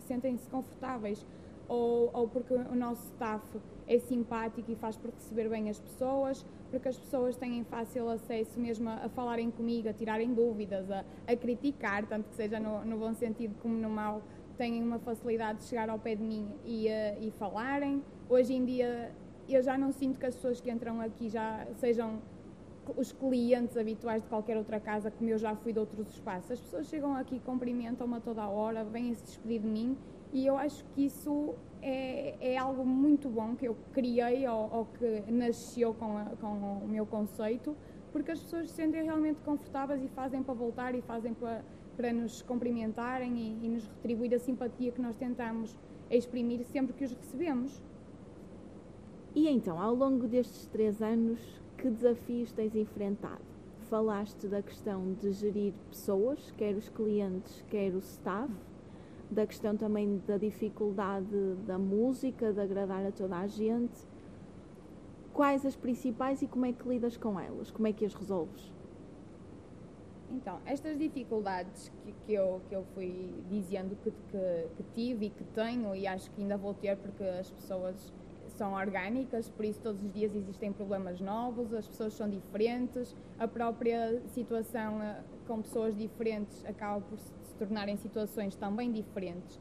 sentem-se 0.00 0.48
confortáveis 0.50 1.26
ou, 1.66 2.10
ou 2.12 2.28
porque 2.28 2.52
o 2.52 2.74
nosso 2.74 3.02
staff 3.06 3.42
é 3.86 3.98
simpático 3.98 4.70
e 4.70 4.74
faz 4.74 4.96
por 4.96 5.10
receber 5.10 5.48
bem 5.48 5.68
as 5.68 5.78
pessoas, 5.78 6.44
porque 6.70 6.88
as 6.88 6.98
pessoas 6.98 7.36
têm 7.36 7.62
fácil 7.64 8.08
acesso 8.08 8.58
mesmo 8.58 8.88
a, 8.88 9.04
a 9.04 9.08
falarem 9.08 9.50
comigo, 9.50 9.88
a 9.88 9.92
tirarem 9.92 10.32
dúvidas, 10.32 10.90
a, 10.90 11.04
a 11.26 11.36
criticar, 11.36 12.06
tanto 12.06 12.28
que 12.28 12.34
seja 12.34 12.58
no, 12.58 12.84
no, 12.84 12.98
bom 12.98 13.14
sentido 13.14 13.54
como 13.60 13.74
no 13.74 13.90
mau, 13.90 14.22
têm 14.56 14.82
uma 14.82 14.98
facilidade 14.98 15.58
de 15.58 15.64
chegar 15.64 15.88
ao 15.88 15.98
pé 15.98 16.14
de 16.14 16.22
mim 16.22 16.48
e, 16.64 16.86
uh, 16.86 17.22
e 17.22 17.30
falarem. 17.32 18.02
Hoje 18.28 18.54
em 18.54 18.64
dia 18.64 19.12
eu 19.48 19.62
já 19.62 19.76
não 19.76 19.92
sinto 19.92 20.18
que 20.18 20.26
as 20.26 20.34
pessoas 20.34 20.60
que 20.60 20.70
entram 20.70 21.00
aqui 21.00 21.28
já 21.28 21.66
sejam 21.76 22.20
os 22.96 23.12
clientes 23.12 23.76
habituais 23.76 24.22
de 24.22 24.28
qualquer 24.28 24.56
outra 24.56 24.78
casa, 24.78 25.10
como 25.10 25.30
eu 25.30 25.38
já 25.38 25.54
fui 25.56 25.72
de 25.72 25.78
outros 25.78 26.08
espaços. 26.10 26.52
As 26.52 26.60
pessoas 26.60 26.86
chegam 26.86 27.14
aqui, 27.14 27.40
cumprimentam-me 27.40 28.20
toda 28.20 28.42
a 28.42 28.48
hora, 28.48 28.84
vêm 28.84 29.14
se 29.14 29.24
despedir 29.24 29.60
de 29.60 29.68
mim 29.68 29.96
e 30.32 30.46
eu 30.46 30.56
acho 30.56 30.84
que 30.86 31.06
isso 31.06 31.54
é, 31.84 32.34
é 32.40 32.56
algo 32.56 32.84
muito 32.84 33.28
bom 33.28 33.54
que 33.54 33.68
eu 33.68 33.76
criei 33.92 34.48
ou, 34.48 34.70
ou 34.72 34.86
que 34.86 35.30
nasceu 35.30 35.92
com, 35.92 36.16
a, 36.16 36.24
com 36.40 36.80
o 36.82 36.88
meu 36.88 37.04
conceito, 37.04 37.76
porque 38.10 38.30
as 38.30 38.40
pessoas 38.40 38.70
se 38.70 38.76
sentem 38.76 39.04
realmente 39.04 39.38
confortáveis 39.42 40.02
e 40.02 40.08
fazem 40.08 40.42
para 40.42 40.54
voltar 40.54 40.94
e 40.94 41.02
fazem 41.02 41.34
para, 41.34 41.62
para 41.94 42.10
nos 42.10 42.40
cumprimentarem 42.40 43.36
e, 43.36 43.66
e 43.66 43.68
nos 43.68 43.86
retribuir 43.86 44.34
a 44.34 44.38
simpatia 44.38 44.92
que 44.92 45.00
nós 45.02 45.14
tentamos 45.16 45.76
exprimir 46.10 46.64
sempre 46.64 46.94
que 46.94 47.04
os 47.04 47.12
recebemos. 47.12 47.82
E 49.34 49.46
então, 49.46 49.78
ao 49.78 49.94
longo 49.94 50.26
destes 50.26 50.66
três 50.68 51.02
anos, 51.02 51.38
que 51.76 51.90
desafios 51.90 52.50
tens 52.52 52.74
enfrentado? 52.74 53.42
Falaste 53.90 54.48
da 54.48 54.62
questão 54.62 55.12
de 55.20 55.32
gerir 55.32 55.74
pessoas, 55.90 56.50
quer 56.52 56.74
os 56.74 56.88
clientes, 56.88 57.62
quer 57.68 57.92
o 57.92 57.98
staff 57.98 58.50
da 59.30 59.46
questão 59.46 59.76
também 59.76 60.22
da 60.26 60.36
dificuldade 60.36 61.54
da 61.66 61.78
música, 61.78 62.52
de 62.52 62.60
agradar 62.60 63.04
a 63.06 63.12
toda 63.12 63.36
a 63.36 63.46
gente. 63.46 64.06
Quais 65.32 65.66
as 65.66 65.74
principais 65.74 66.42
e 66.42 66.46
como 66.46 66.66
é 66.66 66.72
que 66.72 66.88
lidas 66.88 67.16
com 67.16 67.38
elas? 67.38 67.70
Como 67.70 67.86
é 67.86 67.92
que 67.92 68.04
as 68.04 68.14
resolves? 68.14 68.72
Então, 70.30 70.58
estas 70.66 70.98
dificuldades 70.98 71.92
que, 72.02 72.12
que, 72.26 72.32
eu, 72.32 72.60
que 72.68 72.74
eu 72.74 72.84
fui 72.94 73.32
dizendo 73.48 73.96
que, 74.02 74.10
que, 74.10 74.68
que 74.76 74.82
tive 74.94 75.26
e 75.26 75.30
que 75.30 75.44
tenho, 75.44 75.94
e 75.94 76.06
acho 76.06 76.30
que 76.32 76.42
ainda 76.42 76.56
vou 76.56 76.74
ter 76.74 76.96
porque 76.96 77.22
as 77.22 77.50
pessoas 77.50 78.12
são 78.48 78.74
orgânicas, 78.74 79.48
por 79.48 79.64
isso 79.64 79.80
todos 79.80 80.02
os 80.02 80.12
dias 80.12 80.34
existem 80.34 80.72
problemas 80.72 81.20
novos, 81.20 81.72
as 81.72 81.86
pessoas 81.86 82.14
são 82.14 82.28
diferentes, 82.28 83.14
a 83.38 83.48
própria 83.48 84.20
situação 84.28 85.02
eh, 85.02 85.22
com 85.46 85.60
pessoas 85.60 85.96
diferentes 85.96 86.64
acaba 86.64 87.00
por 87.00 87.18
se 87.54 87.58
tornarem 87.58 87.96
situações 87.96 88.56
também 88.56 88.90
diferentes. 88.90 89.60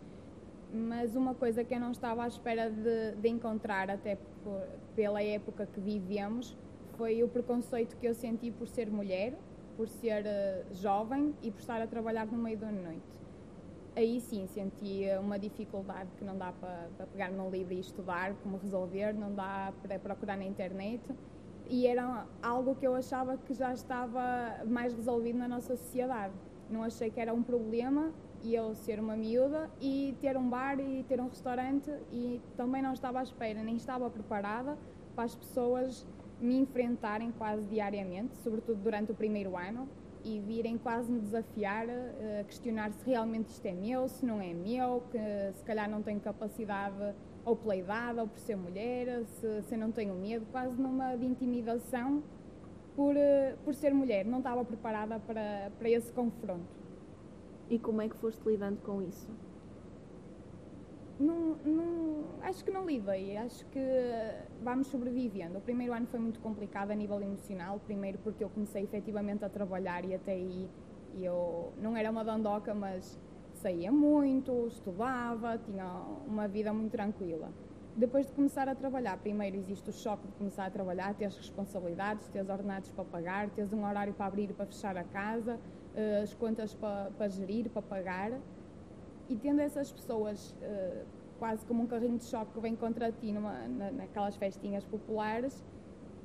Mas 0.73 1.15
uma 1.15 1.35
coisa 1.35 1.63
que 1.63 1.73
eu 1.73 1.79
não 1.79 1.91
estava 1.91 2.23
à 2.23 2.27
espera 2.27 2.69
de, 2.69 3.15
de 3.21 3.29
encontrar, 3.29 3.89
até 3.91 4.17
por, 4.43 4.62
pela 4.95 5.21
época 5.21 5.67
que 5.67 5.79
vivemos, 5.79 6.57
foi 6.97 7.23
o 7.23 7.27
preconceito 7.27 7.95
que 7.97 8.07
eu 8.07 8.15
senti 8.15 8.50
por 8.50 8.67
ser 8.67 8.89
mulher, 8.89 9.38
por 9.77 9.88
ser 9.88 10.25
uh, 10.25 10.73
jovem 10.73 11.33
e 11.43 11.51
por 11.51 11.59
estar 11.59 11.81
a 11.81 11.88
trabalhar 11.88 12.25
no 12.25 12.38
meio 12.38 12.57
da 12.57 12.71
noite. 12.71 13.13
Aí 13.95 14.19
sim 14.19 14.47
senti 14.47 15.05
uma 15.19 15.38
dificuldade 15.38 16.09
que 16.17 16.25
não 16.25 16.35
dá 16.35 16.51
para, 16.51 16.89
para 16.97 17.05
pegar 17.05 17.31
no 17.31 17.47
livro 17.51 17.73
e 17.73 17.79
estudar 17.79 18.33
como 18.41 18.57
resolver, 18.57 19.13
não 19.13 19.33
dá 19.35 19.71
para 19.83 20.00
procurar 20.00 20.35
na 20.35 20.45
internet 20.45 21.03
e 21.69 21.88
era 21.88 22.25
algo 22.41 22.75
que 22.75 22.85
eu 22.85 22.95
achava 22.95 23.38
que 23.38 23.53
já 23.53 23.71
estava 23.71 24.65
mais 24.65 24.93
resolvido 24.93 25.38
na 25.38 25.47
nossa 25.47 25.75
sociedade. 25.75 26.33
Não 26.70 26.84
achei 26.84 27.10
que 27.10 27.20
era 27.20 27.34
um 27.34 27.43
problema 27.43 28.12
e 28.43 28.55
eu 28.55 28.75
ser 28.75 29.00
uma 29.00 29.15
miúda 29.15 29.70
e 29.79 30.15
ter 30.20 30.38
um 30.38 30.50
bar 30.50 30.79
e 30.79 31.03
ter 31.03 31.20
um 31.22 31.27
restaurante 31.27 31.89
e 32.12 32.41
também 32.58 32.82
não 32.82 32.93
estava 32.93 33.20
à 33.20 33.24
espera, 33.24 33.63
nem 33.63 33.75
estava 33.75 34.10
preparada 34.10 34.77
para 35.15 35.24
as 35.24 35.36
pessoas 35.36 36.05
me 36.41 36.58
enfrentarem 36.58 37.32
quase 37.32 37.65
diariamente, 37.67 38.36
sobretudo 38.38 38.82
durante 38.82 39.12
o 39.12 39.15
primeiro 39.15 39.55
ano, 39.55 39.88
e 40.25 40.39
virem 40.39 40.77
quase 40.77 41.12
me 41.12 41.20
desafiar, 41.20 41.88
a 41.89 41.91
eh, 41.91 42.46
questionar 42.48 42.91
se 42.91 43.05
realmente 43.10 43.50
isto 43.50 43.65
é 43.65 43.74
meu, 43.74 44.08
se 44.08 44.25
não 44.25 44.41
é 44.41 44.53
meu, 44.53 45.03
que 45.12 45.17
se 45.53 45.63
calhar 45.63 45.89
não 45.89 46.01
tenho 46.01 46.20
capacidade 46.20 47.15
ou 47.46 47.55
pela 47.55 47.75
idade 47.75 48.20
ou 48.20 48.27
por 48.27 48.39
ser 48.39 48.55
mulher, 48.55 49.25
se, 49.25 49.62
se 49.63 49.77
não 49.77 49.91
tenho 49.91 50.15
medo, 50.15 50.46
quase 50.51 50.82
numa 50.82 51.15
de 51.15 51.25
intimidação 51.25 52.24
por, 52.95 53.15
eh, 53.15 53.55
por 53.63 53.73
ser 53.73 53.93
mulher, 53.93 54.25
não 54.25 54.39
estava 54.39 54.63
preparada 54.63 55.19
para, 55.19 55.71
para 55.77 55.89
esse 55.89 56.12
confronto. 56.12 56.83
E 57.69 57.79
como 57.79 58.01
é 58.01 58.09
que 58.09 58.15
foste 58.17 58.41
lidando 58.47 58.81
com 58.81 59.01
isso? 59.01 59.27
Não, 61.19 61.55
não, 61.63 62.23
acho 62.41 62.63
que 62.65 62.71
não 62.71 62.85
lidei, 62.85 63.38
acho 63.38 63.65
que 63.67 63.79
vamos 64.62 64.88
sobrevivendo. 64.88 65.57
O 65.57 65.62
primeiro 65.62 65.93
ano 65.93 66.07
foi 66.07 66.19
muito 66.19 66.39
complicado 66.39 66.91
a 66.91 66.95
nível 66.95 67.21
emocional, 67.21 67.79
primeiro 67.85 68.17
porque 68.19 68.43
eu 68.43 68.50
comecei 68.50 68.83
efetivamente 68.83 69.45
a 69.45 69.50
trabalhar 69.50 70.03
e 70.05 70.13
até 70.15 70.33
aí 70.33 70.69
eu 71.21 71.71
não 71.81 71.95
era 71.95 72.09
uma 72.09 72.23
dandoca, 72.23 72.73
mas 72.73 73.19
saía 73.53 73.91
muito, 73.91 74.67
estudava, 74.67 75.57
tinha 75.57 75.85
uma 76.27 76.47
vida 76.47 76.73
muito 76.73 76.91
tranquila. 76.91 77.50
Depois 77.95 78.25
de 78.25 78.33
começar 78.33 78.67
a 78.67 78.73
trabalhar, 78.73 79.17
primeiro 79.19 79.55
existe 79.55 79.88
o 79.88 79.93
choque 79.93 80.25
de 80.27 80.33
começar 80.33 80.65
a 80.65 80.69
trabalhar, 80.71 81.13
ter 81.13 81.25
as 81.25 81.38
responsabilidades, 81.38 82.27
ter 82.27 82.41
os 82.41 82.50
ordenados 82.50 82.89
para 82.89 83.03
pagar, 83.05 83.50
ter 83.51 83.67
um 83.71 83.85
horário 83.85 84.12
para 84.15 84.25
abrir 84.25 84.50
e 84.50 84.53
para 84.53 84.65
fechar 84.65 84.97
a 84.97 85.03
casa, 85.03 85.59
eh, 85.95 86.21
as 86.23 86.33
contas 86.33 86.73
para, 86.73 87.12
para 87.12 87.27
gerir, 87.27 87.69
para 87.69 87.83
pagar. 87.83 88.31
E 89.29 89.35
tendo 89.35 89.62
essas 89.62 89.91
pessoas 89.91 90.55
eh, 90.63 91.03
quase 91.38 91.63
como 91.67 91.83
um 91.83 91.85
carrinho 91.85 92.17
de 92.17 92.23
choque 92.25 92.51
que 92.51 92.59
vem 92.59 92.75
contra 92.75 93.12
ti 93.12 93.31
numa, 93.31 93.67
na, 93.67 93.91
naquelas 93.91 94.35
festinhas 94.38 94.83
populares, 94.83 95.63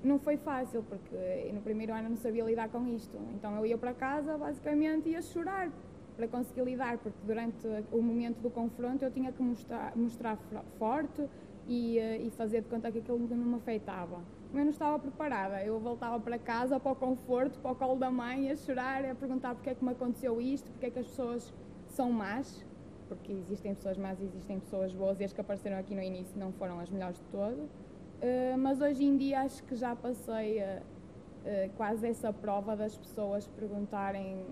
não 0.03 0.19
foi 0.19 0.39
fácil, 0.39 0.83
porque 0.85 1.53
no 1.53 1.61
primeiro 1.61 1.93
ano 1.93 2.09
não 2.09 2.17
sabia 2.17 2.45
lidar 2.45 2.71
com 2.71 2.87
isto. 2.87 3.19
Então 3.35 3.55
eu 3.57 3.67
ia 3.67 3.77
para 3.77 3.93
casa, 3.93 4.39
basicamente, 4.39 5.11
ia 5.11 5.21
chorar 5.21 5.71
para 6.17 6.27
conseguir 6.27 6.63
lidar, 6.63 6.99
porque 6.99 7.19
durante 7.25 7.67
o 7.93 8.03
momento 8.03 8.41
do 8.41 8.51
confronto 8.51 9.05
eu 9.05 9.11
tinha 9.11 9.31
que 9.31 9.41
mostrar, 9.41 9.97
mostrar 9.97 10.37
forte, 10.79 11.29
e, 11.69 11.99
e 11.99 12.31
fazer 12.31 12.63
de 12.63 12.69
conta 12.69 12.91
que 12.91 12.99
aquilo 12.99 13.19
não 13.19 13.37
me 13.37 13.55
afetava. 13.57 14.21
Eu 14.53 14.65
não 14.65 14.71
estava 14.71 14.99
preparada, 14.99 15.63
eu 15.63 15.79
voltava 15.79 16.19
para 16.19 16.39
casa, 16.39 16.81
para 16.81 16.93
o 16.93 16.97
conforto, 16.97 17.59
para 17.61 17.71
o 17.71 17.75
colo 17.75 17.97
da 17.97 18.11
mãe, 18.11 18.51
a 18.51 18.57
chorar, 18.57 19.05
a 19.05 19.15
perguntar 19.15 19.55
porque 19.55 19.71
é 19.71 19.75
que 19.75 19.85
me 19.85 19.93
aconteceu 19.93 20.41
isto, 20.41 20.71
porque 20.71 20.87
é 20.87 20.91
que 20.91 20.99
as 20.99 21.07
pessoas 21.07 21.53
são 21.89 22.11
más, 22.11 22.65
porque 23.09 23.31
existem 23.33 23.75
pessoas 23.75 23.99
más 23.99 24.19
e 24.21 24.25
existem 24.25 24.59
pessoas 24.59 24.95
boas, 24.95 25.21
e 25.21 25.25
as 25.25 25.35
que 25.35 25.41
apareceram 25.41 25.79
aqui 25.79 25.95
no 25.95 26.03
início 26.03 26.39
não 26.39 26.51
foram 26.53 26.81
as 26.81 26.91
melhores 26.91 27.19
de 27.19 27.25
todo. 27.27 27.59
Uh, 27.61 28.59
mas 28.59 28.81
hoje 28.81 29.05
em 29.05 29.17
dia 29.17 29.43
acho 29.43 29.63
que 29.65 29.77
já 29.77 29.95
passei 29.95 30.61
uh, 30.61 30.81
uh, 30.81 31.71
quase 31.77 32.09
essa 32.09 32.33
prova 32.33 32.75
das 32.75 32.97
pessoas 32.97 33.47
perguntarem 33.47 34.45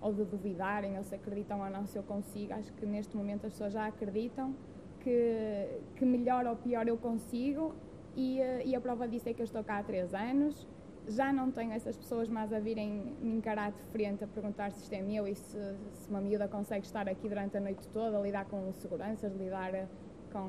ou 0.00 0.12
de 0.12 0.24
duvidarem 0.24 0.98
ou 0.98 1.04
se 1.04 1.14
acreditam 1.14 1.60
ou 1.60 1.70
não 1.70 1.86
se 1.86 1.96
eu 1.96 2.02
consigo. 2.02 2.52
Acho 2.52 2.72
que 2.72 2.84
neste 2.84 3.16
momento 3.16 3.46
as 3.46 3.52
pessoas 3.52 3.72
já 3.72 3.86
acreditam 3.86 4.52
que, 5.02 5.68
que 5.96 6.04
melhor 6.04 6.46
ou 6.46 6.56
pior 6.56 6.86
eu 6.86 6.96
consigo 6.96 7.74
e, 8.16 8.40
eh, 8.40 8.66
e, 8.66 8.76
a 8.76 8.80
prova 8.80 9.08
disso 9.08 9.28
é 9.28 9.32
que 9.32 9.40
eu 9.40 9.44
estou 9.44 9.64
cá 9.64 9.78
há 9.78 9.82
três 9.82 10.12
anos 10.14 10.68
já 11.08 11.32
não 11.32 11.50
tenho 11.50 11.72
essas 11.72 11.96
pessoas 11.96 12.28
mais 12.28 12.52
a 12.52 12.60
virem 12.60 13.14
me 13.20 13.34
encarar 13.34 13.72
de 13.72 13.82
frente 13.90 14.22
a 14.22 14.26
perguntar 14.26 14.70
se 14.70 14.82
isto 14.82 14.92
é 14.92 15.02
meu 15.02 15.26
e 15.26 15.34
se, 15.34 15.58
se 15.94 16.08
uma 16.08 16.20
miúda 16.20 16.46
consegue 16.46 16.86
estar 16.86 17.08
aqui 17.08 17.28
durante 17.28 17.56
a 17.56 17.60
noite 17.60 17.88
toda, 17.88 18.18
lidar 18.20 18.44
com 18.44 18.72
seguranças, 18.72 19.34
lidar 19.34 19.88
com, 20.32 20.48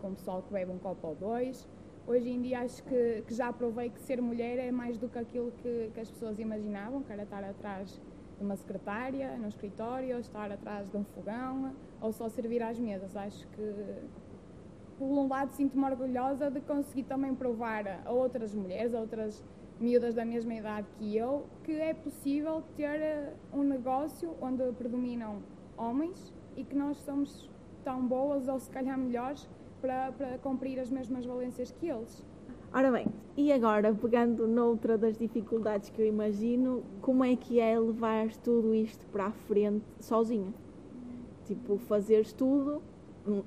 com 0.00 0.08
o 0.08 0.14
pessoal 0.14 0.42
que 0.42 0.52
bebe 0.52 0.70
um 0.70 0.78
copo 0.78 1.08
ou 1.08 1.14
dois. 1.14 1.68
Hoje 2.06 2.30
em 2.30 2.40
dia 2.40 2.60
acho 2.60 2.82
que, 2.84 3.22
que 3.26 3.34
já 3.34 3.52
provei 3.52 3.90
que 3.90 4.00
ser 4.00 4.20
mulher 4.22 4.58
é 4.58 4.70
mais 4.70 4.96
do 4.98 5.08
que 5.08 5.18
aquilo 5.18 5.52
que, 5.62 5.90
que 5.92 6.00
as 6.00 6.10
pessoas 6.10 6.38
imaginavam, 6.38 7.02
que 7.02 7.12
era 7.12 7.24
estar 7.24 7.42
atrás 7.44 8.00
uma 8.42 8.56
secretária, 8.56 9.36
no 9.36 9.48
escritório, 9.48 10.18
estar 10.18 10.50
atrás 10.50 10.90
de 10.90 10.96
um 10.96 11.04
fogão 11.04 11.72
ou 12.00 12.12
só 12.12 12.28
servir 12.28 12.62
às 12.62 12.78
mesas. 12.78 13.16
Acho 13.16 13.46
que, 13.48 13.74
por 14.98 15.06
um 15.06 15.28
lado, 15.28 15.52
sinto-me 15.52 15.84
orgulhosa 15.84 16.50
de 16.50 16.60
conseguir 16.60 17.04
também 17.04 17.34
provar 17.34 18.02
a 18.04 18.10
outras 18.10 18.54
mulheres, 18.54 18.94
a 18.94 19.00
outras 19.00 19.42
miúdas 19.80 20.14
da 20.14 20.24
mesma 20.24 20.54
idade 20.54 20.86
que 20.98 21.16
eu, 21.16 21.46
que 21.64 21.72
é 21.72 21.94
possível 21.94 22.62
ter 22.76 23.00
eh, 23.00 23.32
um 23.52 23.62
negócio 23.62 24.36
onde 24.40 24.62
predominam 24.72 25.42
homens 25.76 26.34
e 26.54 26.64
que 26.64 26.76
nós 26.76 26.98
somos 26.98 27.48
tão 27.82 28.06
boas 28.06 28.46
ou 28.46 28.58
se 28.58 28.70
calhar 28.70 28.98
melhores 28.98 29.48
para, 29.80 30.12
para 30.12 30.38
cumprir 30.38 30.78
as 30.78 30.90
mesmas 30.90 31.24
valências 31.24 31.70
que 31.72 31.86
eles. 31.88 32.22
Ora 32.72 32.92
bem, 32.92 33.08
e 33.36 33.52
agora, 33.52 33.92
pegando 33.92 34.46
noutra 34.46 34.96
das 34.96 35.18
dificuldades 35.18 35.90
que 35.90 36.00
eu 36.00 36.06
imagino, 36.06 36.84
como 37.00 37.24
é 37.24 37.34
que 37.34 37.58
é 37.58 37.76
levar 37.76 38.32
tudo 38.36 38.72
isto 38.72 39.04
para 39.06 39.26
a 39.26 39.32
frente 39.32 39.84
sozinha? 39.98 40.54
Tipo, 41.46 41.78
fazeres 41.78 42.32
tudo, 42.32 42.80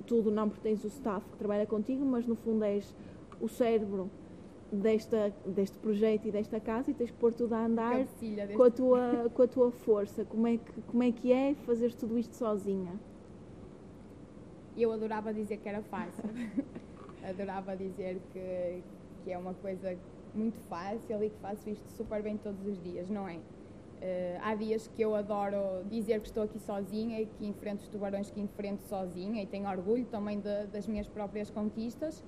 tudo 0.06 0.30
não 0.30 0.50
pertence 0.50 0.86
ao 0.86 0.90
staff 0.90 1.26
que 1.30 1.38
trabalha 1.38 1.66
contigo, 1.66 2.04
mas 2.04 2.28
no 2.28 2.36
fundo 2.36 2.66
és 2.66 2.94
o 3.40 3.48
cérebro 3.48 4.10
desta, 4.70 5.34
deste 5.46 5.78
projeto 5.78 6.28
e 6.28 6.32
desta 6.32 6.60
casa 6.60 6.92
e 6.92 6.94
tens 6.94 7.10
que 7.10 7.18
pôr 7.18 7.32
tudo 7.34 7.54
a 7.54 7.66
andar 7.66 8.06
com 8.58 8.64
a, 8.64 8.70
tua, 8.70 9.32
com 9.34 9.42
a 9.42 9.48
tua 9.48 9.72
força. 9.72 10.26
Como 10.26 10.48
é, 10.48 10.58
que, 10.58 10.82
como 10.82 11.02
é 11.02 11.14
que 11.14 11.32
é 11.32 11.56
fazer 11.66 11.94
tudo 11.94 12.20
isto 12.20 12.36
sozinha? 12.36 13.00
Eu 14.76 14.92
adorava 14.92 15.34
dizer 15.34 15.58
que 15.58 15.70
era 15.70 15.82
fácil. 15.82 16.26
adorava 17.24 17.76
dizer 17.76 18.20
que, 18.34 18.84
que 19.24 19.32
é 19.32 19.38
uma 19.38 19.54
coisa 19.54 19.98
muito 20.34 20.58
fácil 20.68 21.24
e 21.24 21.30
que 21.30 21.38
faço 21.40 21.70
isto 21.70 21.88
super 21.90 22.22
bem 22.22 22.38
todos 22.38 22.66
os 22.66 22.82
dias, 22.82 23.10
não 23.10 23.28
é? 23.28 23.36
Uh, 23.36 24.40
há 24.42 24.54
dias 24.56 24.88
que 24.88 25.02
eu 25.02 25.16
adoro 25.16 25.86
dizer 25.90 26.20
que 26.20 26.28
estou 26.28 26.44
aqui 26.44 26.60
sozinha 26.60 27.22
e 27.22 27.26
que 27.26 27.46
enfrento 27.46 27.84
os 27.84 27.88
tubarões 27.88 28.30
que 28.30 28.42
enfrento 28.42 28.84
sozinha 28.84 29.42
e 29.42 29.46
tenho 29.46 29.70
orgulho 29.70 30.06
também 30.06 30.42
de, 30.42 30.68
das 30.68 30.86
minhas 30.88 31.08
próprias 31.08 31.50
conquistas, 31.50 32.22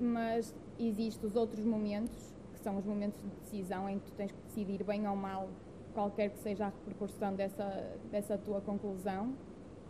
mas 0.00 0.52
existem 0.80 1.28
os 1.28 1.36
outros 1.36 1.64
momentos, 1.64 2.34
que 2.52 2.58
são 2.58 2.76
os 2.76 2.84
momentos 2.84 3.20
de 3.20 3.28
decisão 3.40 3.88
em 3.88 4.00
que 4.00 4.06
tu 4.06 4.12
tens 4.14 4.32
que 4.32 4.42
decidir 4.42 4.82
bem 4.82 5.06
ou 5.06 5.14
mal 5.14 5.48
qualquer 5.94 6.30
que 6.30 6.38
seja 6.38 6.66
a 6.66 6.68
repercussão 6.70 7.34
dessa, 7.34 7.96
dessa 8.10 8.36
tua 8.36 8.60
conclusão. 8.60 9.32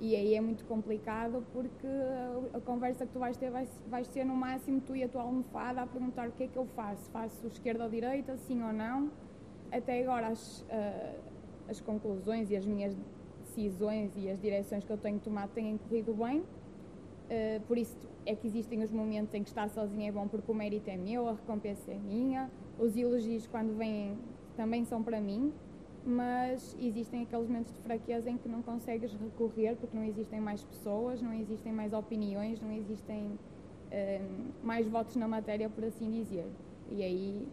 E 0.02 0.16
aí 0.16 0.34
é 0.34 0.40
muito 0.40 0.64
complicado 0.64 1.46
porque 1.52 1.86
a, 2.52 2.60
conversa 2.62 3.06
que 3.06 3.12
tu 3.12 3.20
vais 3.20 3.36
ter 3.36 3.52
vai, 3.52 3.68
vai 3.86 4.02
ser 4.02 4.24
no 4.24 4.34
máximo 4.34 4.80
tu 4.80 4.96
e 4.96 5.04
a 5.04 5.08
tua 5.08 5.22
almofada 5.22 5.80
a 5.80 5.86
perguntar 5.86 6.28
o 6.28 6.32
que 6.32 6.42
é 6.42 6.48
que 6.48 6.56
eu 6.56 6.66
faço. 6.74 7.08
Faço 7.12 7.46
esquerda 7.46 7.84
ou 7.84 7.88
direita, 7.88 8.36
sim 8.36 8.60
ou 8.64 8.72
não? 8.72 9.12
Até 9.70 10.02
agora 10.02 10.26
as, 10.26 10.62
uh, 10.62 11.20
as 11.68 11.80
conclusões 11.80 12.50
e 12.50 12.56
as 12.56 12.66
minhas 12.66 12.96
decisões 13.44 14.10
e 14.16 14.28
as 14.28 14.40
direções 14.40 14.82
que 14.84 14.90
eu 14.90 14.98
tenho 14.98 15.20
tomado 15.20 15.50
têm 15.50 15.78
corrido 15.78 16.12
bem. 16.14 16.40
Uh, 16.40 17.60
por 17.68 17.78
isso 17.78 17.96
é 18.26 18.34
que 18.34 18.48
existem 18.48 18.82
os 18.82 18.90
momentos 18.90 19.32
em 19.34 19.44
que 19.44 19.50
estar 19.50 19.68
sozinha 19.68 20.08
é 20.08 20.12
bom 20.12 20.26
porque 20.26 20.50
o 20.50 20.54
mérito 20.54 20.90
é 20.90 20.96
meu, 20.96 21.28
a 21.28 21.34
recompensa 21.34 21.92
é 21.92 21.96
minha, 21.96 22.50
os 22.76 22.96
elogios 22.96 23.46
quando 23.46 23.78
vêm 23.78 24.18
também 24.56 24.84
são 24.84 25.00
para 25.00 25.20
mim, 25.20 25.52
mas 26.04 26.76
existem 26.80 27.22
aqueles 27.22 27.46
momentos 27.46 27.72
de 27.72 27.80
fraqueza 27.80 28.28
em 28.28 28.36
que 28.36 28.48
não 28.48 28.62
consegues 28.62 29.12
recorrer 29.12 29.76
porque 29.76 29.96
não 29.96 30.04
existem 30.04 30.40
mais 30.40 30.62
pessoas, 30.62 31.22
não 31.22 31.32
existem 31.32 31.72
mais 31.72 31.92
opiniões, 31.92 32.60
não 32.60 32.72
existem 32.72 33.38
um, 33.92 34.66
mais 34.66 34.86
votos 34.88 35.16
na 35.16 35.28
matéria, 35.28 35.68
por 35.68 35.84
assim 35.84 36.10
dizer. 36.10 36.46
E 36.90 37.02
aí 37.02 37.48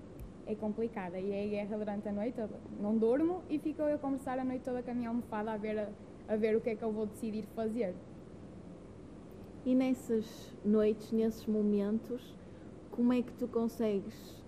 é 0.48 0.56
complicada. 0.56 1.20
E 1.20 1.32
é 1.32 1.48
guerra 1.48 1.78
durante 1.78 2.10
a 2.10 2.12
noite, 2.12 2.42
não 2.80 2.98
durmo 2.98 3.44
e 3.50 3.60
fico 3.60 3.82
eu 3.84 3.96
a 3.96 3.98
conversar 3.98 4.40
a 4.40 4.44
noite 4.44 4.64
toda 4.64 4.82
com 4.82 4.92
a 4.92 4.94
minha 4.94 5.10
almofada 5.10 5.52
a 5.52 5.58
ver, 5.58 5.78
a, 5.78 5.90
a 6.28 6.36
ver 6.36 6.56
o 6.56 6.62
que 6.62 6.72
é 6.72 6.76
que 6.76 6.84
eu 6.84 6.92
vou 6.92 7.06
decidir 7.06 7.44
fazer. 7.56 7.94
E 9.66 9.76
nessas 9.76 10.56
noites, 10.66 11.12
nesses 11.12 11.46
momentos, 11.46 12.36
como 12.90 13.14
é 13.14 13.22
que 13.22 13.32
tu 13.34 13.48
consegues 13.48 14.39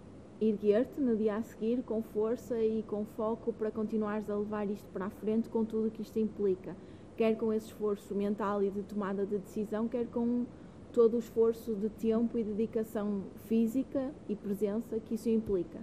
erguer-te 0.41 0.99
no 0.99 1.15
dia 1.15 1.35
a 1.35 1.43
seguir 1.43 1.83
com 1.83 2.01
força 2.01 2.59
e 2.59 2.81
com 2.83 3.05
foco 3.05 3.53
para 3.53 3.69
continuares 3.69 4.27
a 4.27 4.35
levar 4.35 4.67
isto 4.69 4.89
para 4.91 5.05
a 5.05 5.09
frente 5.11 5.47
com 5.47 5.63
tudo 5.63 5.87
o 5.87 5.91
que 5.91 6.01
isto 6.01 6.17
implica? 6.17 6.75
Quer 7.15 7.35
com 7.37 7.53
esse 7.53 7.67
esforço 7.67 8.15
mental 8.15 8.63
e 8.63 8.71
de 8.71 8.81
tomada 8.81 9.23
de 9.23 9.37
decisão, 9.37 9.87
quer 9.87 10.07
com 10.07 10.47
todo 10.91 11.15
o 11.15 11.19
esforço 11.19 11.75
de 11.75 11.89
tempo 11.89 12.39
e 12.39 12.43
dedicação 12.43 13.23
física 13.45 14.11
e 14.27 14.35
presença 14.35 14.99
que 14.99 15.13
isso 15.13 15.29
implica. 15.29 15.79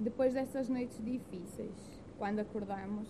Depois 0.00 0.34
dessas 0.34 0.68
noites 0.68 0.98
difíceis, 1.04 2.02
quando 2.18 2.40
acordamos, 2.40 3.08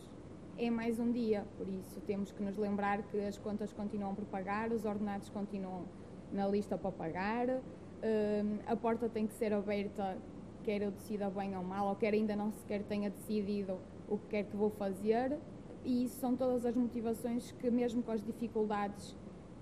é 0.58 0.68
mais 0.68 0.98
um 1.00 1.10
dia, 1.10 1.46
por 1.56 1.66
isso 1.68 2.00
temos 2.02 2.30
que 2.32 2.42
nos 2.42 2.58
lembrar 2.58 3.02
que 3.04 3.18
as 3.18 3.38
contas 3.38 3.72
continuam 3.72 4.14
por 4.14 4.26
pagar, 4.26 4.70
os 4.72 4.84
ordenados 4.84 5.30
continuam 5.30 5.84
na 6.30 6.46
lista 6.46 6.76
para 6.76 6.92
pagar, 6.92 7.48
hum, 7.48 8.58
a 8.66 8.76
porta 8.76 9.08
tem 9.08 9.26
que 9.26 9.32
ser 9.32 9.54
aberta, 9.54 10.18
quer 10.60 10.82
eu 10.82 10.90
decida 10.90 11.28
bem 11.30 11.56
ou 11.56 11.62
mal, 11.62 11.88
ou 11.88 11.96
quer 11.96 12.14
ainda 12.14 12.36
não 12.36 12.52
sequer 12.52 12.82
tenha 12.82 13.10
decidido 13.10 13.78
o 14.08 14.18
que 14.18 14.26
quer 14.28 14.44
que 14.44 14.56
vou 14.56 14.70
fazer, 14.70 15.38
e 15.84 16.04
isso 16.04 16.20
são 16.20 16.36
todas 16.36 16.66
as 16.66 16.74
motivações 16.74 17.52
que, 17.52 17.70
mesmo 17.70 18.02
com 18.02 18.12
as 18.12 18.22
dificuldades, 18.22 19.16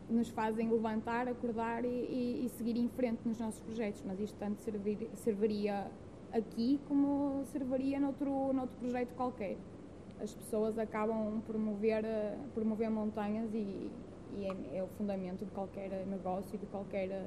nos 0.09 0.29
fazem 0.31 0.71
levantar, 0.71 1.29
acordar 1.29 1.85
e, 1.85 1.89
e, 1.89 2.47
e 2.47 2.49
seguir 2.51 2.77
em 2.77 2.89
frente 2.89 3.21
nos 3.27 3.39
nossos 3.39 3.61
projetos. 3.61 4.03
Mas 4.07 4.19
isto 4.19 4.37
tanto 4.39 4.59
servir, 4.63 5.09
serviria 5.15 5.91
aqui 6.33 6.81
como 6.89 7.45
serviria 7.47 8.01
noutro, 8.01 8.53
noutro 8.53 8.75
projeto 8.79 9.15
qualquer 9.15 9.57
as 10.21 10.35
pessoas 10.35 10.79
acabam 10.79 11.41
por 11.47 11.57
mover, 11.57 12.05
por 12.55 12.65
mover 12.65 12.91
montanhas 12.91 13.53
e, 13.55 13.91
e 14.37 14.45
é, 14.45 14.79
é, 14.79 14.83
o 14.83 14.89
fundamento 14.89 15.45
de 15.45 15.51
qualquer 15.53 16.07
negócio 16.07 16.55
e 16.55 16.59
de 16.59 16.67
qualquer 16.67 17.27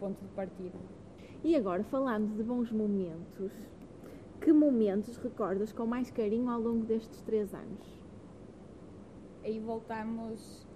ponto 0.00 0.20
de 0.20 0.28
partida. 0.34 0.76
E 1.44 1.54
agora, 1.54 1.84
falando 1.84 2.34
de 2.34 2.42
bons 2.42 2.72
momentos, 2.72 3.52
que 4.40 4.50
momentos 4.50 5.18
recordas 5.18 5.74
com 5.74 5.84
mais 5.84 6.10
carinho 6.10 6.48
ao 6.48 6.58
longo 6.58 6.86
destes 6.86 7.20
três 7.20 7.52
anos? 7.52 7.86
Aí 9.44 9.60
voltamos 9.60 10.66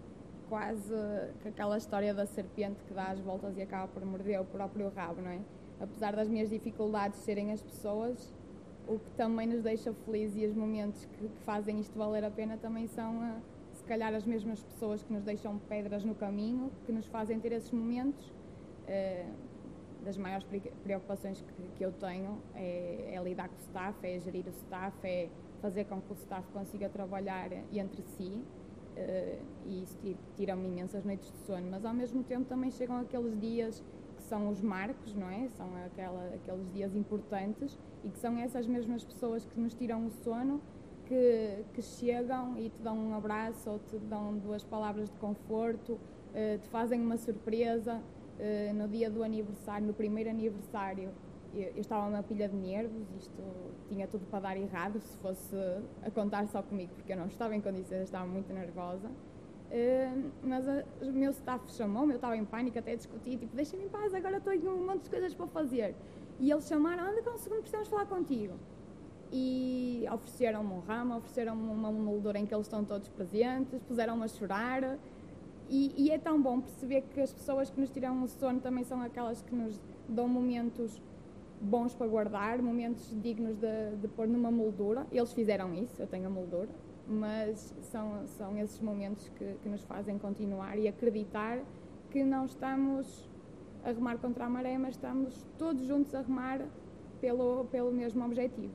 quase 0.47 0.93
com 1.43 1.49
aquela 1.49 1.79
história 1.79 2.13
da 2.13 2.27
serpente 2.27 2.85
que 2.85 2.93
dá 2.93 3.07
as 3.07 3.19
voltas 3.19 3.57
e 3.57 3.63
acaba 3.63 3.89
por 3.89 4.05
morder 4.05 4.43
o 4.43 4.45
próprio 4.45 4.91
rabo, 4.91 5.23
não 5.23 5.31
é? 5.31 5.41
Apesar 5.81 6.15
das 6.15 6.29
minhas 6.29 6.51
dificuldades 6.51 7.19
serem 7.21 7.51
as 7.51 7.63
pessoas, 7.63 8.31
o 8.87 8.99
que 8.99 9.11
também 9.13 9.47
nos 9.47 9.63
deixa 9.63 9.95
felizes 10.05 10.37
e 10.37 10.47
os 10.47 10.55
momentos 10.55 11.03
que, 11.07 11.29
fazem 11.47 11.81
isto 11.81 11.97
valer 11.99 12.25
a 12.25 12.31
pena 12.31 12.59
também 12.59 12.87
são, 12.89 13.17
uh, 13.17 13.41
se 13.73 13.85
calhar, 13.85 14.15
as 14.15 14.27
mesmas 14.27 14.63
pessoas 14.63 15.03
que 15.03 15.15
nos 15.15 15.23
deixam 15.23 15.57
pedras 15.67 16.05
no 16.05 16.15
caminho, 16.15 16.71
que 16.85 16.93
nos 16.93 17.07
fazem 17.07 17.41
ter 17.41 17.53
esses 17.53 17.71
momentos. 17.71 18.23
Uh, 18.87 19.48
das 20.09 20.17
maiores 20.17 20.47
preocupações 20.83 21.43
que, 21.43 21.69
que 21.77 21.85
eu 21.85 21.93
tenho 21.93 22.39
é, 22.55 23.13
é, 23.15 23.23
lidar 23.23 23.47
com 23.51 23.57
o 23.57 23.59
staff, 23.59 24.07
é 24.07 24.19
gerir 24.19 24.47
o 24.47 24.51
staff, 24.51 24.97
é 25.07 25.29
fazer 25.61 25.85
com 25.85 26.01
que 26.01 26.13
o 26.13 26.15
staff 26.15 26.51
consiga 26.51 26.89
trabalhar 26.89 27.51
entre 27.71 28.03
si. 28.17 28.43
Uh, 28.97 29.39
e 29.67 29.83
isso 29.83 29.97
tira-me 30.35 30.67
imensas 30.67 31.05
noites 31.05 31.31
de 31.31 31.39
sono, 31.47 31.71
mas 31.71 31.85
ao 31.85 31.95
mesmo 31.95 32.25
tempo 32.25 32.47
também 32.47 32.71
chegam 32.71 32.97
aqueles 32.97 33.39
dias 33.39 33.85
são 34.29 34.49
os 34.49 34.61
marcos, 34.61 35.15
não 35.15 35.31
é? 35.31 35.49
São 35.51 35.69
aquela, 35.87 36.35
aqueles 36.35 36.73
dias 36.73 36.95
importantes 36.97 37.79
e 38.03 38.09
que 38.09 38.19
são 38.19 38.37
essas 38.39 38.67
mesmas 38.67 39.05
pessoas 39.05 39.45
que 39.45 39.61
nos 39.61 39.75
tiram 39.75 40.07
o 40.07 40.11
sono 40.11 40.61
que, 41.07 41.65
que 41.75 41.83
chegam 41.83 42.59
e 42.59 42.71
te 42.71 42.83
dão 42.83 42.99
um 42.99 43.15
abraço 43.15 43.71
ou 43.71 43.79
te 43.79 43.99
dão 43.99 44.37
duas 44.37 44.65
palavras 44.65 45.09
de 45.09 45.17
conforto, 45.19 45.93
uh, 45.93 46.59
te 46.61 46.69
fazem 46.69 47.01
uma 47.01 47.19
surpresa. 47.19 48.03
Uh, 48.39 48.73
no 48.73 48.87
dia 48.87 49.11
do 49.11 49.25
aniversário, 49.25 49.87
no 49.87 49.93
primeiro 49.93 50.31
aniversário, 50.31 51.11
eu, 51.55 51.73
estava 51.77 52.07
uma 52.07 52.23
pilha 52.23 52.49
de 52.49 52.55
nervos, 52.55 53.03
isto 53.19 53.43
tinha 53.89 54.07
tudo 54.07 54.25
para 54.27 54.41
dar 54.41 54.57
errado 54.57 55.01
se 55.01 55.17
fosse 55.19 55.57
a 56.03 56.11
contar 56.11 56.47
só 56.47 56.63
comigo, 56.63 56.93
porque 56.95 57.13
eu 57.13 57.17
não 57.17 57.27
estava 57.27 57.57
em 57.57 57.61
condições, 57.61 58.03
estava 58.03 58.27
muito 58.27 58.53
nervosa. 58.53 59.09
Uh, 59.09 60.31
mas 60.43 60.65
o 61.03 61.13
meu 61.13 61.31
staff 61.33 61.71
chamou-me, 61.73 62.13
eu 62.13 62.17
estava 62.17 62.37
em 62.37 62.45
pânico, 62.45 62.79
até 62.79 62.95
discuti, 62.95 63.37
tipo, 63.37 63.55
deixa-me 63.57 63.85
em 63.85 63.89
paz, 63.89 64.15
agora 64.15 64.41
com 64.41 64.51
um 64.51 64.87
monte 64.87 65.05
de 65.05 65.11
coisas 65.11 65.35
para 65.35 65.47
fazer. 65.49 65.95
E 66.39 66.51
eles 66.51 66.69
chamaram, 66.69 67.11
anda 67.11 67.23
com 67.23 67.31
um 67.31 67.39
segundo, 67.39 67.59
precisamos 67.59 67.89
falar 67.89 68.07
contigo. 68.07 68.55
E 69.33 70.07
ofereceram-me 70.11 70.73
um 70.73 70.81
ramo, 70.81 71.17
ofereceram-me 71.17 71.71
uma 71.71 71.91
moldura 71.91 72.39
em 72.39 72.47
que 72.47 72.55
eles 72.55 72.67
estão 72.67 72.85
todos 72.85 73.09
presentes, 73.09 73.83
puseram-me 73.83 74.25
a 74.25 74.29
chorar. 74.29 74.99
E, 75.69 75.93
e, 75.97 76.11
é 76.11 76.19
tão 76.19 76.41
bom 76.41 76.61
perceber 76.61 77.03
que 77.13 77.21
as 77.21 77.33
pessoas 77.33 77.69
que 77.69 77.79
nos 77.79 77.91
tiram 77.91 78.23
o 78.23 78.29
sono 78.29 78.59
também 78.59 78.85
são 78.85 79.03
aquelas 79.03 79.43
que 79.43 79.55
nos 79.55 79.79
dão 80.09 80.27
momentos 80.27 80.99
bons 81.61 81.95
para 81.95 82.07
guardar, 82.07 82.63
momentos 82.63 83.15
dignos 83.21 83.57
de, 83.57 83.97
de 84.01 84.09
pôr 84.09 84.27
numa 84.27 84.51
moldura. 84.51 85.07
Eles 85.13 85.33
fizeram 85.33 85.75
isso, 85.75 86.01
eu 86.01 86.07
tenho 86.07 86.27
a 86.27 86.31
moldura, 86.31 86.71
mas 87.07 87.75
são, 87.83 88.27
são 88.27 88.57
esses 88.57 88.81
momentos 88.81 89.29
que, 89.37 89.57
que 89.63 89.69
nos 89.69 89.85
fazem 89.85 90.19
continuar 90.19 90.79
e 90.79 90.89
acreditar 90.89 91.61
que 92.11 92.25
não 92.25 92.47
estamos 92.47 93.29
a 93.85 93.91
remar 93.91 94.19
contra 94.19 94.47
a 94.47 94.49
maré, 94.49 94.79
mas 94.79 94.95
estamos 94.95 95.47
todos 95.59 95.87
juntos 95.87 96.15
a 96.15 96.23
remar 96.23 96.67
pelo, 97.21 97.67
pelo 97.67 97.93
mesmo 97.93 98.25
objetivo. 98.25 98.73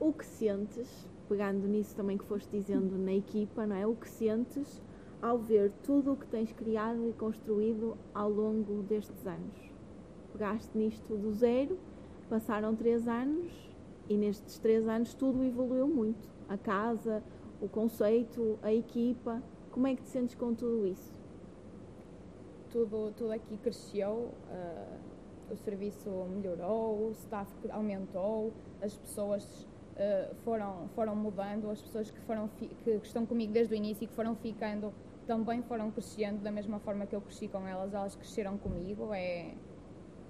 O 0.00 0.12
que 0.12 0.24
sentes, 0.24 1.08
pegando 1.28 1.66
nisso 1.66 1.94
também 1.94 2.16
que 2.16 2.24
foste 2.24 2.48
dizendo 2.50 2.96
na 2.96 3.12
equipa, 3.12 3.66
não 3.66 3.76
é? 3.76 3.86
O 3.86 3.94
que 3.94 4.08
sentes 4.08 4.82
ao 5.26 5.38
ver 5.38 5.72
tudo 5.82 6.12
o 6.12 6.16
que 6.16 6.26
tens 6.26 6.52
criado 6.52 7.08
e 7.08 7.12
construído 7.12 7.96
ao 8.14 8.30
longo 8.30 8.82
destes 8.82 9.26
anos? 9.26 9.72
Pegaste 10.32 10.76
nisto 10.76 11.16
do 11.16 11.32
zero, 11.32 11.78
passaram 12.28 12.74
três 12.76 13.08
anos 13.08 13.52
e 14.08 14.16
nestes 14.16 14.58
três 14.58 14.86
anos 14.86 15.14
tudo 15.14 15.42
evoluiu 15.42 15.88
muito. 15.88 16.28
A 16.48 16.56
casa, 16.56 17.22
o 17.60 17.68
conceito, 17.68 18.58
a 18.62 18.72
equipa. 18.72 19.42
Como 19.72 19.86
é 19.86 19.96
que 19.96 20.02
te 20.02 20.08
sentes 20.08 20.34
com 20.34 20.54
tudo 20.54 20.86
isso? 20.86 21.14
Tudo, 22.70 23.12
tudo 23.16 23.32
aqui 23.32 23.56
cresceu, 23.56 24.30
uh, 24.50 25.52
o 25.52 25.56
serviço 25.56 26.10
melhorou, 26.30 27.08
o 27.08 27.10
staff 27.12 27.50
aumentou, 27.70 28.52
as 28.82 28.96
pessoas 28.96 29.66
uh, 29.96 30.34
foram, 30.44 30.88
foram 30.94 31.16
mudando, 31.16 31.70
as 31.70 31.80
pessoas 31.80 32.10
que, 32.10 32.20
foram 32.20 32.48
que 32.48 32.70
estão 33.02 33.24
comigo 33.24 33.52
desde 33.52 33.74
o 33.74 33.76
início 33.76 34.04
e 34.04 34.06
que 34.06 34.14
foram 34.14 34.36
ficando 34.36 34.92
também 35.26 35.62
foram 35.62 35.90
crescendo 35.90 36.42
da 36.42 36.50
mesma 36.50 36.78
forma 36.78 37.06
que 37.06 37.14
eu 37.14 37.20
cresci 37.20 37.48
com 37.48 37.66
elas, 37.66 37.92
elas 37.92 38.14
cresceram 38.14 38.56
comigo. 38.56 39.12
É, 39.12 39.54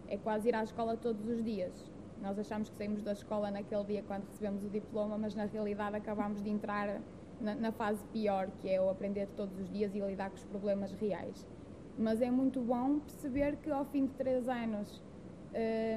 é 0.08 0.16
quase 0.16 0.48
ir 0.48 0.54
à 0.54 0.62
escola 0.62 0.96
todos 0.96 1.28
os 1.28 1.44
dias. 1.44 1.90
Nós 2.22 2.38
achamos 2.38 2.70
que 2.70 2.76
saímos 2.76 3.02
da 3.02 3.12
escola 3.12 3.50
naquele 3.50 3.84
dia 3.84 4.02
quando 4.06 4.26
recebemos 4.26 4.64
o 4.64 4.68
diploma, 4.68 5.18
mas 5.18 5.34
na 5.34 5.44
realidade 5.44 5.96
acabamos 5.96 6.42
de 6.42 6.48
entrar 6.48 7.00
na, 7.40 7.54
na 7.54 7.72
fase 7.72 8.02
pior, 8.06 8.48
que 8.60 8.68
é 8.68 8.80
o 8.80 8.88
aprender 8.88 9.28
todos 9.36 9.58
os 9.58 9.70
dias 9.70 9.94
e 9.94 10.00
lidar 10.00 10.30
com 10.30 10.36
os 10.36 10.44
problemas 10.44 10.92
reais. 10.92 11.46
Mas 11.98 12.20
é 12.20 12.30
muito 12.30 12.60
bom 12.60 13.00
perceber 13.00 13.56
que 13.56 13.70
ao 13.70 13.84
fim 13.86 14.06
de 14.06 14.12
três 14.14 14.48
anos 14.48 15.02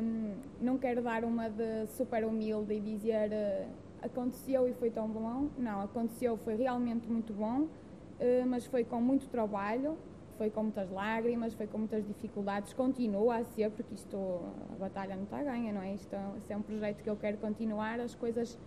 hum, 0.03 0.33
não 0.59 0.77
quero 0.77 1.01
dar 1.01 1.23
uma 1.23 1.49
de 1.49 1.87
super 1.87 2.25
humilde 2.25 2.73
e 2.73 2.79
dizer 2.79 3.29
uh, 3.31 3.69
aconteceu 4.01 4.67
e 4.67 4.73
foi 4.73 4.89
tão 4.89 5.07
bom. 5.09 5.49
Não, 5.57 5.81
aconteceu, 5.81 6.37
foi 6.37 6.55
realmente 6.55 7.07
muito 7.07 7.33
bom, 7.33 7.67
mas 8.47 8.65
foi 8.65 8.83
com 8.83 8.99
muito 9.01 9.27
trabalho, 9.27 9.97
foi 10.37 10.49
com 10.49 10.63
muitas 10.63 10.89
lágrimas, 10.89 11.53
foi 11.53 11.67
com 11.67 11.79
muitas 11.79 12.05
dificuldades, 12.07 12.71
continua 12.73 13.37
a 13.37 13.43
ser, 13.43 13.69
porque 13.71 13.93
isto, 13.93 14.17
a 14.73 14.75
batalha 14.75 15.15
não 15.15 15.23
está 15.23 15.43
ganha, 15.43 15.73
não 15.73 15.81
é? 15.81 15.93
Isto, 15.93 16.15
isto 16.37 16.51
é 16.51 16.55
um 16.55 16.61
projeto 16.61 17.03
que 17.03 17.09
eu 17.09 17.17
quero 17.17 17.37
continuar, 17.37 17.99
as 17.99 18.15
coisas 18.15 18.57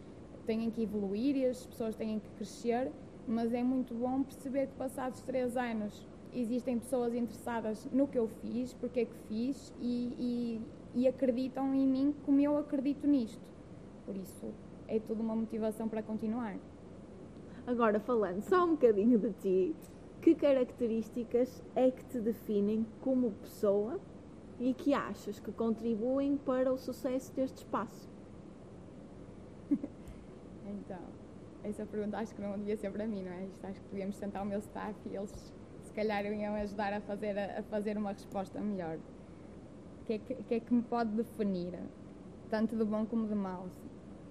têm 0.46 0.70
que 0.70 0.82
evoluir 0.82 1.36
e 1.36 1.46
as 1.46 1.64
pessoas 1.64 1.96
têm 1.96 2.18
que 2.18 2.28
crescer, 2.36 2.92
mas 3.26 3.54
é 3.54 3.62
muito 3.62 3.94
bom 3.94 4.22
perceber 4.22 4.66
que 4.66 4.74
passados 4.74 5.22
três 5.22 5.56
anos 5.56 6.06
existem 6.34 6.78
pessoas 6.78 7.14
interessadas 7.14 7.86
no 7.92 8.06
que 8.06 8.18
eu 8.18 8.28
fiz, 8.28 8.74
porque 8.74 9.00
é 9.00 9.04
que 9.06 9.16
fiz 9.28 9.72
e, 9.80 10.60
e, 10.94 11.00
e 11.02 11.08
acreditam 11.08 11.74
em 11.74 11.86
mim 11.86 12.14
como 12.24 12.40
eu 12.40 12.58
acredito 12.58 13.06
nisto. 13.06 13.40
Por 14.04 14.16
isso, 14.16 14.52
é 14.88 14.98
tudo 14.98 15.22
uma 15.22 15.34
motivação 15.34 15.88
para 15.88 16.02
continuar. 16.02 16.56
Agora, 17.66 18.00
falando 18.00 18.42
só 18.42 18.64
um 18.64 18.70
bocadinho 18.72 19.18
de 19.18 19.30
ti, 19.34 19.76
que 20.20 20.34
características 20.34 21.62
é 21.76 21.90
que 21.90 22.04
te 22.06 22.20
definem 22.20 22.84
como 23.00 23.30
pessoa 23.32 24.00
e 24.58 24.74
que 24.74 24.92
achas 24.92 25.38
que 25.38 25.52
contribuem 25.52 26.36
para 26.36 26.72
o 26.72 26.78
sucesso 26.78 27.32
deste 27.34 27.58
espaço? 27.58 28.08
então, 30.66 31.00
essa 31.62 31.86
pergunta 31.86 32.18
acho 32.18 32.34
que 32.34 32.42
não 32.42 32.58
devia 32.58 32.76
ser 32.76 32.90
para 32.90 33.06
mim, 33.06 33.22
não 33.22 33.32
é? 33.32 33.44
Isto 33.46 33.64
acho 33.64 33.80
que 33.80 33.88
devíamos 33.90 34.16
sentar 34.16 34.42
o 34.42 34.46
meu 34.46 34.58
staff 34.58 34.96
e 35.08 35.16
eles 35.16 35.30
se 35.84 35.92
calhar 35.92 36.24
iam 36.26 36.54
ajudar 36.56 36.92
a 36.92 37.00
fazer, 37.00 37.38
a 37.38 37.62
fazer 37.64 37.96
uma 37.96 38.12
resposta 38.12 38.60
melhor. 38.60 38.98
O 40.00 40.04
que, 40.04 40.14
é 40.14 40.18
que, 40.18 40.34
que 40.34 40.54
é 40.54 40.60
que 40.60 40.74
me 40.74 40.82
pode 40.82 41.10
definir, 41.10 41.78
tanto 42.50 42.76
de 42.76 42.84
bom 42.84 43.06
como 43.06 43.28
de 43.28 43.34
mau? 43.36 43.68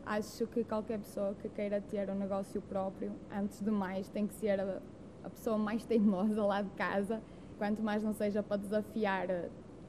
Acho 0.06 0.48
que 0.48 0.64
qualquer 0.64 1.00
pessoa 1.00 1.36
que 1.36 1.48
queira 1.50 1.80
ter 1.82 2.10
um 2.10 2.16
negócio 2.16 2.62
próprio, 2.62 3.12
antes 3.32 3.62
de 3.62 3.72
mais, 3.72 4.10
tem 4.10 4.28
que 4.28 4.34
ser 4.34 4.60
a, 4.60 4.82
a 5.24 5.30
pessoa 5.30 5.58
mais 5.58 5.86
teimosa 5.86 6.44
lá 6.44 6.62
de 6.62 6.70
casa, 6.72 7.22
quanto 7.58 7.82
mais 7.82 8.04
não 8.04 8.14
seja 8.14 8.42
para 8.42 8.58
desafiar 8.58 9.28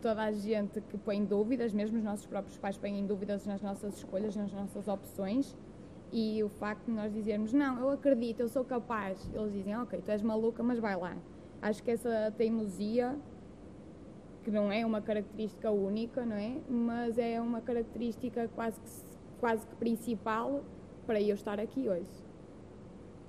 toda 0.02 0.22
a 0.22 0.32
gente 0.32 0.80
que 0.80 0.98
põe 0.98 1.24
dúvidas, 1.24 1.72
mesmo 1.72 1.96
os 1.96 2.04
nossos 2.04 2.26
próprios 2.26 2.58
pais 2.58 2.76
põem 2.76 3.06
dúvidas 3.06 3.46
nas 3.46 3.62
nossas 3.62 3.96
escolhas, 3.96 4.36
nas 4.36 4.52
nossas 4.52 4.88
opções. 4.88 5.56
E 6.12 6.42
o 6.42 6.48
facto 6.50 6.84
de 6.84 6.92
nós 6.92 7.10
dizermos, 7.10 7.54
não, 7.54 7.78
eu 7.78 7.90
acredito, 7.90 8.40
eu 8.40 8.48
sou 8.48 8.64
capaz, 8.64 9.30
eles 9.32 9.52
dizem, 9.54 9.74
ok, 9.78 9.98
tu 10.04 10.10
és 10.10 10.20
maluca, 10.20 10.62
mas 10.62 10.78
vai 10.78 10.94
lá. 10.94 11.16
Acho 11.62 11.82
que 11.82 11.90
essa 11.90 12.34
teimosia, 12.36 13.16
que 14.42 14.50
não 14.50 14.70
é 14.70 14.84
uma 14.84 15.00
característica 15.00 15.70
única, 15.70 16.26
não 16.26 16.36
é? 16.36 16.60
Mas 16.68 17.16
é 17.16 17.40
uma 17.40 17.62
característica 17.62 18.46
quase 18.54 18.78
que, 18.80 18.90
quase 19.42 19.66
que 19.66 19.74
principal 19.74 20.62
para 21.04 21.20
eu 21.20 21.34
estar 21.34 21.58
aqui 21.58 21.88
hoje. 21.88 22.24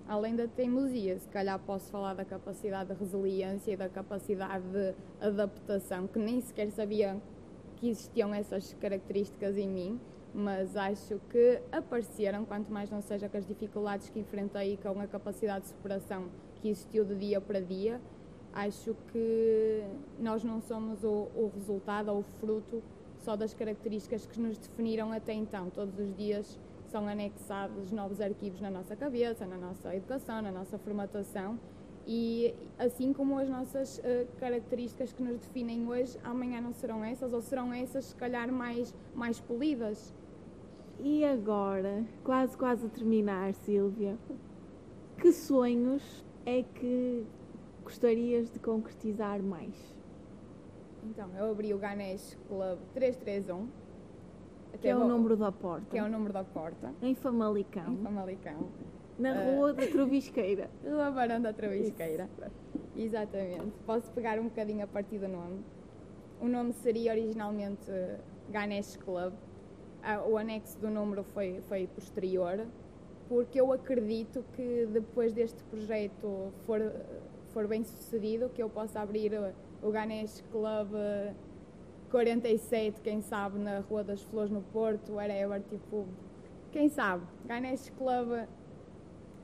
Além 0.08 0.36
da 0.36 0.48
teimosia, 0.48 1.18
se 1.18 1.28
calhar 1.28 1.58
posso 1.58 1.90
falar 1.90 2.14
da 2.14 2.24
capacidade 2.24 2.94
de 2.94 3.00
resiliência 3.00 3.72
e 3.72 3.76
da 3.76 3.90
capacidade 3.90 4.64
de 4.68 4.94
adaptação, 5.20 6.06
que 6.06 6.20
nem 6.20 6.40
sequer 6.40 6.70
sabia 6.70 7.20
que 7.78 7.90
existiam 7.90 8.32
essas 8.32 8.76
características 8.76 9.58
em 9.58 9.68
mim, 9.68 10.00
mas 10.32 10.78
acho 10.78 11.20
que 11.32 11.60
apareceram, 11.72 12.46
quanto 12.46 12.72
mais 12.72 12.92
não 12.92 13.02
seja 13.02 13.28
com 13.28 13.38
as 13.38 13.48
dificuldades 13.48 14.12
que 14.12 14.20
enfrentei 14.20 14.74
e 14.74 14.78
com 14.78 15.00
a 15.00 15.08
capacidade 15.08 15.64
de 15.64 15.70
superação 15.70 16.28
que 16.62 16.70
existiu 16.70 17.04
de 17.06 17.16
dia 17.16 17.42
para 17.42 17.60
dia, 17.60 18.00
acho 18.54 18.96
que 19.12 19.84
nós 20.20 20.44
não 20.44 20.62
somos 20.62 21.04
o, 21.04 21.28
o 21.36 21.52
resultado 21.56 22.10
ou 22.12 22.20
o 22.20 22.24
fruto 22.40 22.84
só 23.24 23.36
das 23.36 23.54
características 23.54 24.26
que 24.26 24.40
nos 24.40 24.58
definiram 24.58 25.12
até 25.12 25.34
então. 25.34 25.70
Todos 25.70 25.98
os 25.98 26.16
dias 26.16 26.60
são 26.88 27.08
anexados 27.08 27.92
novos 27.92 28.22
arquivos 28.22 28.62
na 28.62 28.70
nossa 28.70 28.96
cabeça, 28.96 29.46
na 29.46 29.58
nossa 29.58 29.96
educação, 29.96 30.42
na 30.42 30.52
nossa 30.52 30.78
formatação 30.78 31.58
e 32.06 32.54
assim 32.78 33.14
como 33.14 33.40
as 33.40 33.50
nossas 33.50 33.98
uh, 34.00 34.28
características 34.38 35.14
que 35.14 35.24
nos 35.24 35.38
definem 35.40 35.88
hoje, 35.88 36.18
amanhã 36.24 36.60
não 36.60 36.74
serão 36.74 37.04
essas 37.04 37.32
ou 37.34 37.42
serão 37.42 37.74
essas 37.74 38.06
se 38.06 38.16
calhar 38.16 38.52
mais, 38.52 38.94
mais 39.16 39.40
polidas. 39.40 40.14
E 41.00 41.24
agora, 41.24 42.04
quase 42.24 42.58
quase 42.58 42.86
a 42.86 42.90
terminar, 42.90 43.54
Silvia, 43.54 44.18
que 45.18 45.32
sonhos 45.32 46.24
é 46.46 46.64
que 46.64 47.26
gostarias 47.84 48.52
de 48.52 48.60
concretizar 48.60 49.42
mais? 49.42 49.74
Então, 51.04 51.30
eu 51.38 51.52
abri 51.52 51.74
o 51.74 51.78
Ganesh 51.78 52.38
Club 52.48 52.80
331 52.94 53.68
que 54.80 54.88
é 54.88 54.96
o 54.96 55.08
número 55.08 55.38
da 55.38 55.52
porta. 55.52 55.86
Que 55.90 55.98
é 55.98 56.04
o 56.04 56.10
número 56.10 56.34
da 56.34 56.44
porta. 56.44 56.94
Em 57.02 57.14
Famalicão. 57.14 57.94
Em 57.94 57.98
Famalicão. 57.98 58.70
Na 59.18 59.32
uh, 59.32 59.56
Rua 59.56 59.74
da 59.74 59.88
Trovisqueira. 59.88 60.70
Rua 60.84 61.12
Barão 61.12 61.42
da 61.42 61.54
Trovisqueira. 61.54 62.30
Exatamente. 62.96 63.72
Posso 63.86 64.12
pegar 64.12 64.40
um 64.40 64.46
bocadinho 64.46 64.84
a 64.84 64.88
partir 64.88 65.20
do 65.20 65.28
nome. 65.28 65.64
O 66.42 66.48
nome 66.48 66.74
seria 66.74 67.12
originalmente 67.12 67.92
Ganesh 68.50 68.98
Club. 68.98 69.34
Uh, 70.04 70.32
o 70.32 70.38
anexo 70.38 70.78
do 70.80 70.90
número 70.90 71.24
foi, 71.24 71.62
foi 71.70 71.88
posterior, 71.88 72.66
porque 73.30 73.62
eu 73.62 73.72
acredito 73.72 74.44
que 74.54 74.86
depois 74.92 75.32
deste 75.32 75.64
projeto 75.66 76.52
for, 76.66 76.82
for 77.54 77.68
bem 77.68 77.84
sucedido, 77.84 78.50
que 78.50 78.62
eu 78.62 78.70
possa 78.70 79.00
abrir 79.00 79.32
o 79.82 79.92
Ganesh 79.92 80.44
Club 80.52 80.90
47, 82.10 83.00
quem 83.02 83.22
sabe, 83.22 83.60
na 83.60 83.80
Rua 83.80 84.04
das 84.04 84.24
Flores 84.24 84.52
no 84.52 84.62
Porto, 84.62 85.14
whatever, 85.14 85.62
tipo, 85.70 86.08
quem 86.72 86.90
sabe, 86.90 87.24
Ganesh 87.46 87.92
Club 87.92 88.48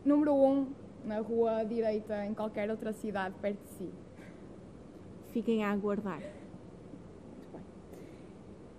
número 0.04 0.34
1 0.34 0.48
um, 0.48 0.68
na 1.06 1.20
rua 1.20 1.64
direita 1.64 2.26
em 2.26 2.34
qualquer 2.34 2.70
outra 2.70 2.92
cidade 2.92 3.36
perto 3.42 3.62
de 3.62 3.70
si. 3.70 3.90
Fiquem 5.32 5.64
a 5.64 5.72
aguardar. 5.72 6.22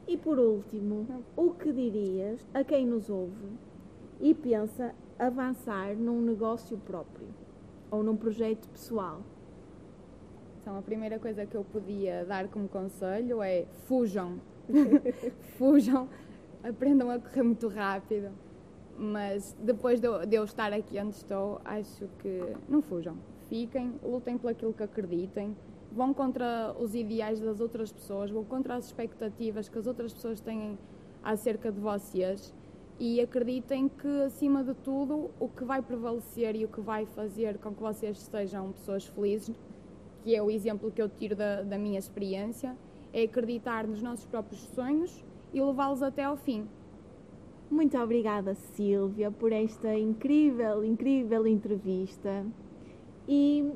E 0.08 0.16
por 0.16 0.38
último, 0.38 1.24
o 1.36 1.50
que 1.52 1.72
dirias 1.72 2.44
a 2.52 2.64
quem 2.64 2.84
nos 2.84 3.08
ouve 3.08 3.56
e 4.20 4.34
pensa 4.34 4.92
avançar 5.18 5.94
num 5.94 6.20
negócio 6.20 6.76
próprio 6.78 7.39
ou 7.90 8.02
num 8.02 8.16
projeto 8.16 8.68
pessoal? 8.68 9.20
Então, 10.60 10.78
a 10.78 10.82
primeira 10.82 11.18
coisa 11.18 11.46
que 11.46 11.56
eu 11.56 11.64
podia 11.64 12.24
dar 12.24 12.48
como 12.48 12.68
conselho 12.68 13.42
é 13.42 13.64
fujam. 13.86 14.40
fujam, 15.56 16.08
aprendam 16.62 17.10
a 17.10 17.18
correr 17.18 17.42
muito 17.42 17.68
rápido. 17.68 18.30
Mas 18.96 19.56
depois 19.58 19.98
de 19.98 20.06
eu, 20.06 20.26
de 20.26 20.36
eu, 20.36 20.44
estar 20.44 20.72
aqui 20.72 21.00
onde 21.00 21.14
estou, 21.16 21.60
acho 21.64 22.06
que 22.18 22.54
não 22.68 22.82
fujam. 22.82 23.16
Fiquem, 23.48 23.94
lutem 24.02 24.36
pelo 24.36 24.50
aquilo 24.50 24.72
que 24.74 24.82
acreditem. 24.82 25.56
vão 25.90 26.14
contra 26.14 26.74
os 26.78 26.94
ideais 26.94 27.40
das 27.40 27.58
outras 27.60 27.90
pessoas, 27.90 28.30
vão 28.30 28.44
contra 28.44 28.76
as 28.76 28.86
expectativas 28.86 29.68
que 29.68 29.78
as 29.78 29.86
outras 29.86 30.12
pessoas 30.12 30.40
têm 30.40 30.78
acerca 31.22 31.72
de 31.72 31.80
vocês 31.80 32.54
e 33.00 33.18
acreditem 33.18 33.88
que, 33.88 34.22
acima 34.24 34.62
de 34.62 34.74
tudo, 34.74 35.30
o 35.40 35.48
que 35.48 35.64
vai 35.64 35.80
prevalecer 35.80 36.54
e 36.54 36.66
o 36.66 36.68
que 36.68 36.82
vai 36.82 37.06
fazer 37.06 37.56
com 37.56 37.74
que 37.74 37.80
vocês 37.80 38.18
sejam 38.18 38.72
pessoas 38.72 39.06
felizes, 39.06 39.56
que 40.22 40.36
é 40.36 40.42
o 40.42 40.50
exemplo 40.50 40.90
que 40.90 41.00
eu 41.00 41.08
tiro 41.08 41.34
da, 41.34 41.62
da 41.62 41.78
minha 41.78 41.98
experiência, 41.98 42.76
é 43.10 43.22
acreditar 43.22 43.86
nos 43.86 44.02
nossos 44.02 44.26
próprios 44.26 44.60
sonhos 44.74 45.24
e 45.54 45.62
levá-los 45.62 46.02
até 46.02 46.24
ao 46.24 46.36
fim. 46.36 46.68
Muito 47.70 47.96
obrigada, 47.96 48.54
Silvia, 48.54 49.30
por 49.30 49.50
esta 49.50 49.96
incrível, 49.96 50.84
incrível 50.84 51.46
entrevista. 51.46 52.44
E 53.26 53.72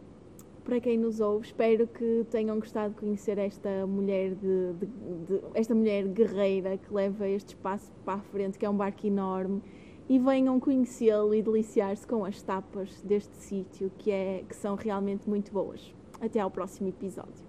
para 0.64 0.80
quem 0.80 0.98
nos 0.98 1.20
ouve, 1.20 1.46
espero 1.46 1.86
que 1.86 2.26
tenham 2.30 2.58
gostado 2.58 2.94
de 2.94 3.00
conhecer 3.00 3.38
esta 3.38 3.86
mulher 3.86 4.34
de, 4.34 4.72
de, 4.72 4.86
de, 4.86 5.40
esta 5.54 5.74
mulher 5.74 6.08
guerreira 6.08 6.78
que 6.78 6.92
leva 6.92 7.28
este 7.28 7.50
espaço 7.50 7.92
para 8.04 8.14
a 8.14 8.22
frente, 8.22 8.58
que 8.58 8.64
é 8.64 8.70
um 8.70 8.76
barco 8.76 9.06
enorme, 9.06 9.62
e 10.08 10.18
venham 10.18 10.58
conhecê-lo 10.58 11.34
e 11.34 11.42
deliciar-se 11.42 12.06
com 12.06 12.24
as 12.24 12.40
tapas 12.42 13.02
deste 13.02 13.36
sítio, 13.36 13.90
que, 13.98 14.10
é, 14.10 14.44
que 14.48 14.56
são 14.56 14.74
realmente 14.74 15.28
muito 15.28 15.52
boas. 15.52 15.94
Até 16.20 16.40
ao 16.40 16.50
próximo 16.50 16.88
episódio. 16.88 17.44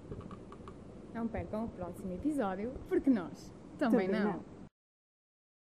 Não 1.13 1.27
percam 1.27 1.65
o 1.65 1.69
próximo 1.69 2.13
episódio, 2.13 2.71
porque 2.89 3.09
nós 3.09 3.53
também, 3.77 4.07
também 4.07 4.21
não. 4.21 4.33
não. 4.33 4.54